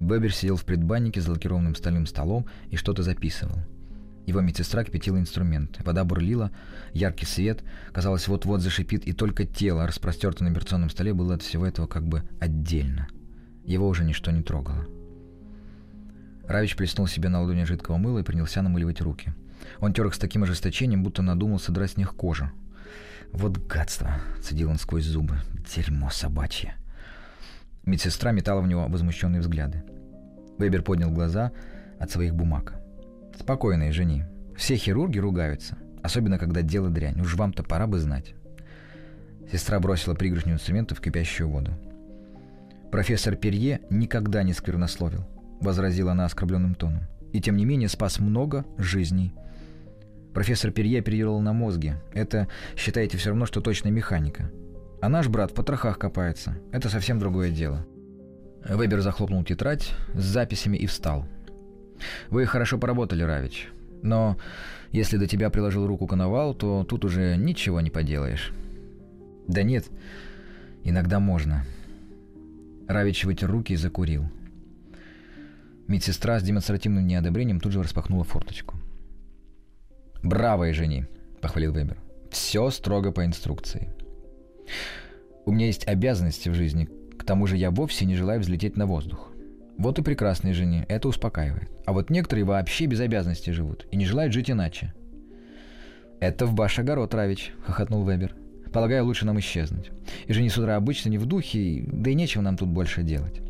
Бебер 0.00 0.32
сидел 0.32 0.56
в 0.56 0.64
предбаннике 0.64 1.20
за 1.20 1.32
лакированным 1.32 1.74
стальным 1.74 2.06
столом 2.06 2.46
и 2.70 2.76
что-то 2.76 3.02
записывал– 3.02 3.58
его 4.28 4.42
медсестра 4.42 4.84
кипятила 4.84 5.16
инструмент. 5.18 5.80
Вода 5.86 6.04
бурлила, 6.04 6.50
яркий 6.92 7.24
свет, 7.24 7.64
казалось, 7.94 8.28
вот-вот 8.28 8.60
зашипит, 8.60 9.06
и 9.06 9.14
только 9.14 9.46
тело, 9.46 9.86
распростертое 9.86 10.46
на 10.46 10.52
операционном 10.52 10.90
столе, 10.90 11.14
было 11.14 11.36
от 11.36 11.42
всего 11.42 11.64
этого 11.64 11.86
как 11.86 12.06
бы 12.06 12.22
отдельно. 12.38 13.08
Его 13.64 13.88
уже 13.88 14.04
ничто 14.04 14.30
не 14.30 14.42
трогало. 14.42 14.86
Равич 16.46 16.76
плеснул 16.76 17.06
себе 17.06 17.30
на 17.30 17.40
ладони 17.40 17.64
жидкого 17.64 17.96
мыла 17.96 18.18
и 18.18 18.22
принялся 18.22 18.60
намыливать 18.60 19.00
руки. 19.00 19.32
Он 19.80 19.94
тер 19.94 20.06
их 20.06 20.14
с 20.14 20.18
таким 20.18 20.42
ожесточением, 20.42 21.02
будто 21.02 21.22
надумал 21.22 21.58
содрать 21.58 21.92
с 21.92 21.96
них 21.96 22.14
кожу. 22.14 22.50
«Вот 23.32 23.56
гадство!»— 23.56 24.20
цедил 24.42 24.68
он 24.68 24.76
сквозь 24.76 25.06
зубы. 25.06 25.38
«Дерьмо 25.74 26.10
собачье!» 26.10 26.74
Медсестра 27.84 28.32
метала 28.32 28.60
в 28.60 28.68
него 28.68 28.86
возмущенные 28.86 29.40
взгляды. 29.40 29.82
Вебер 30.58 30.82
поднял 30.82 31.10
глаза 31.10 31.52
от 31.98 32.10
своих 32.10 32.34
бумаг. 32.34 32.74
Спокойно, 33.38 33.92
жени. 33.92 34.24
Все 34.56 34.76
хирурги 34.76 35.18
ругаются. 35.18 35.78
Особенно, 36.02 36.38
когда 36.38 36.62
дело 36.62 36.90
дрянь. 36.90 37.20
Уж 37.20 37.34
вам-то 37.36 37.62
пора 37.62 37.86
бы 37.86 37.98
знать. 37.98 38.34
Сестра 39.50 39.80
бросила 39.80 40.14
пригоршню 40.14 40.54
инструментов 40.54 40.98
в 40.98 41.00
кипящую 41.00 41.48
воду. 41.48 41.72
«Профессор 42.90 43.36
Перье 43.36 43.80
никогда 43.90 44.42
не 44.42 44.52
сквернословил»,— 44.52 45.26
возразила 45.60 46.12
она 46.12 46.24
оскорбленным 46.24 46.74
тоном. 46.74 47.02
«И 47.32 47.40
тем 47.40 47.56
не 47.56 47.64
менее 47.64 47.88
спас 47.88 48.18
много 48.18 48.64
жизней». 48.78 49.34
Профессор 50.34 50.70
Перье 50.70 51.00
оперировал 51.00 51.40
на 51.40 51.52
мозге. 51.52 52.00
Это, 52.12 52.48
считаете, 52.76 53.16
все 53.18 53.30
равно, 53.30 53.46
что 53.46 53.60
точная 53.60 53.92
механика. 53.92 54.50
А 55.00 55.08
наш 55.08 55.28
брат 55.28 55.52
в 55.52 55.54
потрохах 55.54 55.98
копается. 55.98 56.56
Это 56.72 56.88
совсем 56.88 57.18
другое 57.18 57.50
дело. 57.50 57.86
Вебер 58.64 59.00
захлопнул 59.00 59.44
тетрадь 59.44 59.92
с 60.14 60.22
записями 60.22 60.76
и 60.76 60.86
встал. 60.86 61.24
Вы 62.30 62.46
хорошо 62.46 62.78
поработали, 62.78 63.22
Равич. 63.22 63.68
Но 64.02 64.36
если 64.90 65.16
до 65.16 65.26
тебя 65.26 65.50
приложил 65.50 65.86
руку 65.86 66.06
коновал, 66.06 66.54
то 66.54 66.84
тут 66.84 67.04
уже 67.04 67.36
ничего 67.36 67.80
не 67.80 67.90
поделаешь. 67.90 68.52
Да 69.46 69.62
нет, 69.62 69.86
иногда 70.84 71.20
можно. 71.20 71.64
Равич 72.88 73.24
вытер 73.24 73.50
руки 73.50 73.74
и 73.74 73.76
закурил. 73.76 74.24
Медсестра 75.86 76.38
с 76.38 76.42
демонстративным 76.42 77.06
неодобрением 77.06 77.60
тут 77.60 77.72
же 77.72 77.82
распахнула 77.82 78.24
форточку. 78.24 78.76
«Браво, 80.22 80.72
жени!»— 80.72 81.06
похвалил 81.40 81.72
Вебер. 81.72 81.96
«Все 82.30 82.68
строго 82.70 83.12
по 83.12 83.24
инструкции. 83.24 83.88
У 85.46 85.52
меня 85.52 85.66
есть 85.66 85.86
обязанности 85.86 86.48
в 86.48 86.54
жизни, 86.54 86.88
к 87.16 87.24
тому 87.24 87.46
же 87.46 87.56
я 87.56 87.70
вовсе 87.70 88.04
не 88.04 88.14
желаю 88.14 88.40
взлететь 88.40 88.76
на 88.76 88.86
воздух. 88.86 89.32
Вот 89.78 89.98
и 89.98 90.02
прекрасные 90.02 90.54
жене, 90.54 90.84
это 90.88 91.08
успокаивает. 91.08 91.70
А 91.86 91.92
вот 91.92 92.10
некоторые 92.10 92.44
вообще 92.44 92.86
без 92.86 93.00
обязанностей 93.00 93.52
живут 93.52 93.86
и 93.90 93.96
не 93.96 94.06
желают 94.06 94.32
жить 94.32 94.50
иначе. 94.50 94.92
«Это 96.20 96.46
в 96.46 96.54
ваш 96.54 96.78
огород, 96.80 97.14
Равич»,— 97.14 97.52
хохотнул 97.64 98.04
Вебер. 98.04 98.34
«Полагаю, 98.72 99.04
лучше 99.04 99.24
нам 99.24 99.38
исчезнуть. 99.38 99.90
И 100.26 100.32
жени 100.32 100.48
с 100.48 100.58
утра 100.58 100.76
обычно 100.76 101.10
не 101.10 101.18
в 101.18 101.26
духе, 101.26 101.84
да 101.86 102.10
и 102.10 102.14
нечего 102.14 102.42
нам 102.42 102.56
тут 102.56 102.68
больше 102.68 103.02
делать». 103.02 103.40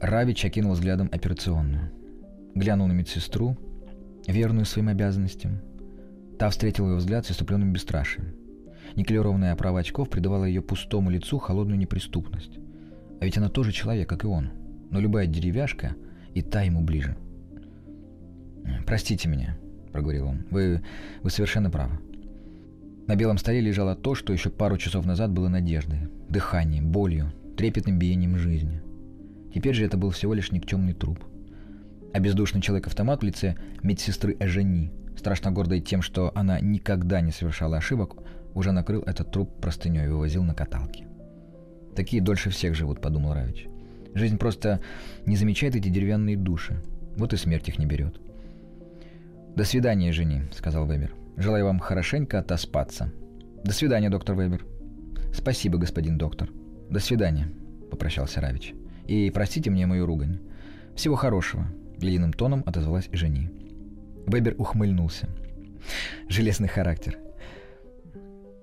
Равич 0.00 0.44
окинул 0.44 0.72
взглядом 0.72 1.08
операционную. 1.12 1.92
Глянул 2.56 2.88
на 2.88 2.92
медсестру, 2.92 3.56
верную 4.26 4.66
своим 4.66 4.88
обязанностям. 4.88 5.60
Та 6.38 6.50
встретила 6.50 6.88
его 6.88 6.96
взгляд 6.96 7.24
с 7.24 7.30
иступленным 7.30 7.72
бесстрашием. 7.72 8.41
Никелированная 8.96 9.52
оправа 9.52 9.80
очков 9.80 10.10
придавала 10.10 10.44
ее 10.44 10.62
пустому 10.62 11.10
лицу 11.10 11.38
холодную 11.38 11.78
неприступность. 11.78 12.58
А 13.20 13.24
ведь 13.24 13.38
она 13.38 13.48
тоже 13.48 13.72
человек, 13.72 14.08
как 14.08 14.24
и 14.24 14.26
он— 14.26 14.50
но 14.92 15.00
любая 15.00 15.26
деревяшка 15.26 15.96
и 16.34 16.42
та 16.42 16.62
ему 16.62 16.82
ближе. 16.82 17.16
«Простите 18.86 19.28
меня»,— 19.28 19.56
проговорил 19.92 20.28
он,— 20.28 20.44
«вы, 20.50 20.82
вы 21.22 21.30
совершенно 21.30 21.70
правы». 21.70 21.98
На 23.08 23.16
белом 23.16 23.38
столе 23.38 23.60
лежало 23.60 23.96
то, 23.96 24.14
что 24.14 24.32
еще 24.32 24.50
пару 24.50 24.76
часов 24.76 25.06
назад 25.06 25.32
было 25.32 25.48
надеждой, 25.48 26.08
дыханием, 26.28 26.92
болью, 26.92 27.32
трепетным 27.56 27.98
биением 27.98 28.36
жизни. 28.36 28.82
Теперь 29.52 29.74
же 29.74 29.84
это 29.84 29.96
был 29.96 30.10
всего 30.10 30.34
лишь 30.34 30.52
никчемный 30.52 30.92
труп. 30.92 31.24
А 32.12 32.20
бездушный 32.20 32.60
человек-автомат 32.60 33.22
в 33.22 33.24
лице 33.24 33.56
медсестры 33.82 34.36
Эжени, 34.38 34.92
страшно 35.16 35.50
гордой 35.50 35.80
тем, 35.80 36.02
что 36.02 36.32
она 36.34 36.60
никогда 36.60 37.22
не 37.22 37.32
совершала 37.32 37.78
ошибок, 37.78 38.16
уже 38.54 38.72
накрыл 38.72 39.02
этот 39.02 39.30
труп 39.30 39.50
простыней 39.60 40.04
и 40.04 40.08
вывозил 40.08 40.44
на 40.44 40.54
каталке. 40.54 41.06
«Такие 41.96 42.22
дольше 42.22 42.50
всех 42.50 42.74
живут»,— 42.74 43.00
подумал 43.02 43.34
Равич. 43.34 43.66
Жизнь 44.14 44.38
просто 44.38 44.80
не 45.26 45.36
замечает 45.36 45.74
эти 45.74 45.88
деревянные 45.88 46.36
души. 46.36 46.82
Вот 47.16 47.32
и 47.32 47.36
смерть 47.36 47.68
их 47.68 47.78
не 47.78 47.86
берет. 47.86 48.20
«До 49.56 49.64
свидания, 49.64 50.12
жени»,— 50.12 50.42
сказал 50.52 50.86
Вебер. 50.86 51.14
«Желаю 51.36 51.66
вам 51.66 51.78
хорошенько 51.78 52.38
отоспаться». 52.38 53.12
До 53.64 53.72
свидания, 53.72 54.10
доктор 54.10 54.34
Вебер. 54.34 54.64
Спасибо, 55.32 55.78
господин 55.78 56.18
доктор. 56.18 56.50
До 56.90 56.98
свидания, 56.98 57.48
попрощался 57.90 58.40
Равич. 58.40 58.74
И 59.06 59.30
простите 59.30 59.70
мне 59.70 59.86
мою 59.86 60.04
ругань. 60.04 60.40
Всего 60.96 61.14
хорошего, 61.14 61.68
ледяным 61.98 62.32
тоном 62.32 62.64
отозвалась 62.66 63.08
жени. 63.12 63.50
Вебер 64.26 64.56
ухмыльнулся. 64.58 65.28
Железный 66.28 66.68
характер. 66.68 67.18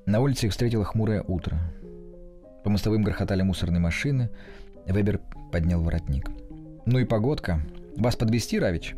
На 0.09 0.21
улице 0.21 0.47
их 0.47 0.53
встретило 0.53 0.83
хмурое 0.83 1.21
утро. 1.21 1.59
По 2.63 2.71
мостовым 2.71 3.03
грохотали 3.03 3.43
мусорные 3.43 3.79
машины. 3.79 4.31
Вебер 4.87 5.21
поднял 5.51 5.83
воротник. 5.83 6.31
«Ну 6.87 6.97
и 6.97 7.05
погодка. 7.05 7.63
Вас 7.95 8.15
подвести, 8.15 8.57
Равич?» 8.57 8.95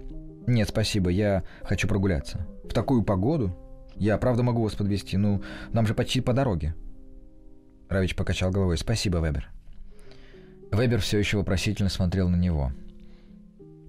«Нет, 0.48 0.70
спасибо, 0.70 1.10
я 1.10 1.44
хочу 1.64 1.90
прогуляться». 1.90 2.48
«В 2.64 2.74
такую 2.74 3.04
погоду?» 3.04 3.54
«Я 3.98 4.18
правда 4.18 4.42
могу 4.42 4.64
вас 4.64 4.76
подвести. 4.76 5.18
Ну, 5.18 5.44
нам 5.74 5.86
же 5.86 5.94
почти 5.94 6.22
по 6.22 6.32
дороге». 6.32 6.76
Равич 7.90 8.16
покачал 8.16 8.50
головой. 8.50 8.78
«Спасибо, 8.78 9.18
Вебер». 9.18 9.50
Вебер 10.72 11.02
все 11.02 11.20
еще 11.20 11.36
вопросительно 11.36 11.90
смотрел 11.90 12.30
на 12.30 12.38
него. 12.38 12.72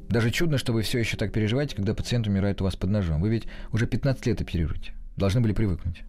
«Даже 0.08 0.32
чудно, 0.32 0.58
что 0.58 0.72
вы 0.72 0.82
все 0.82 0.98
еще 0.98 1.16
так 1.16 1.30
переживаете, 1.30 1.76
когда 1.76 1.94
пациент 1.94 2.26
умирает 2.26 2.61
у 2.61 2.64
вас 2.64 2.74
под 2.74 2.90
ножом. 2.90 3.20
Вы 3.20 3.28
ведь 3.28 3.46
уже 3.70 3.87
15 3.87 4.26
лет 4.26 4.40
оперируете. 4.40 4.92
Должны 5.16 5.40
были 5.40 5.52
привыкнуть». 5.52 6.02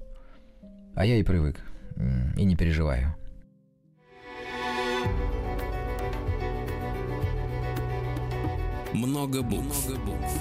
«А 0.96 1.06
я 1.06 1.18
и 1.18 1.24
привык. 1.24 1.60
И 2.38 2.44
не 2.44 2.56
переживаю». 2.56 3.16
Много 8.94 9.42
букв. 9.42 9.88
Много 9.88 10.00
букв. 10.02 10.40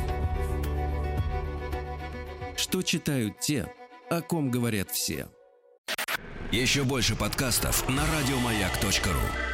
Что 2.57 2.83
читают 2.83 3.41
те, 3.41 3.67
о 4.11 4.21
ком 4.21 4.51
говорят 4.51 4.91
все. 4.91 5.27
Еще 6.51 6.85
больше 6.85 7.17
подкастов 7.17 7.89
на 7.89 8.03
радиомаяк.ру. 8.03 9.52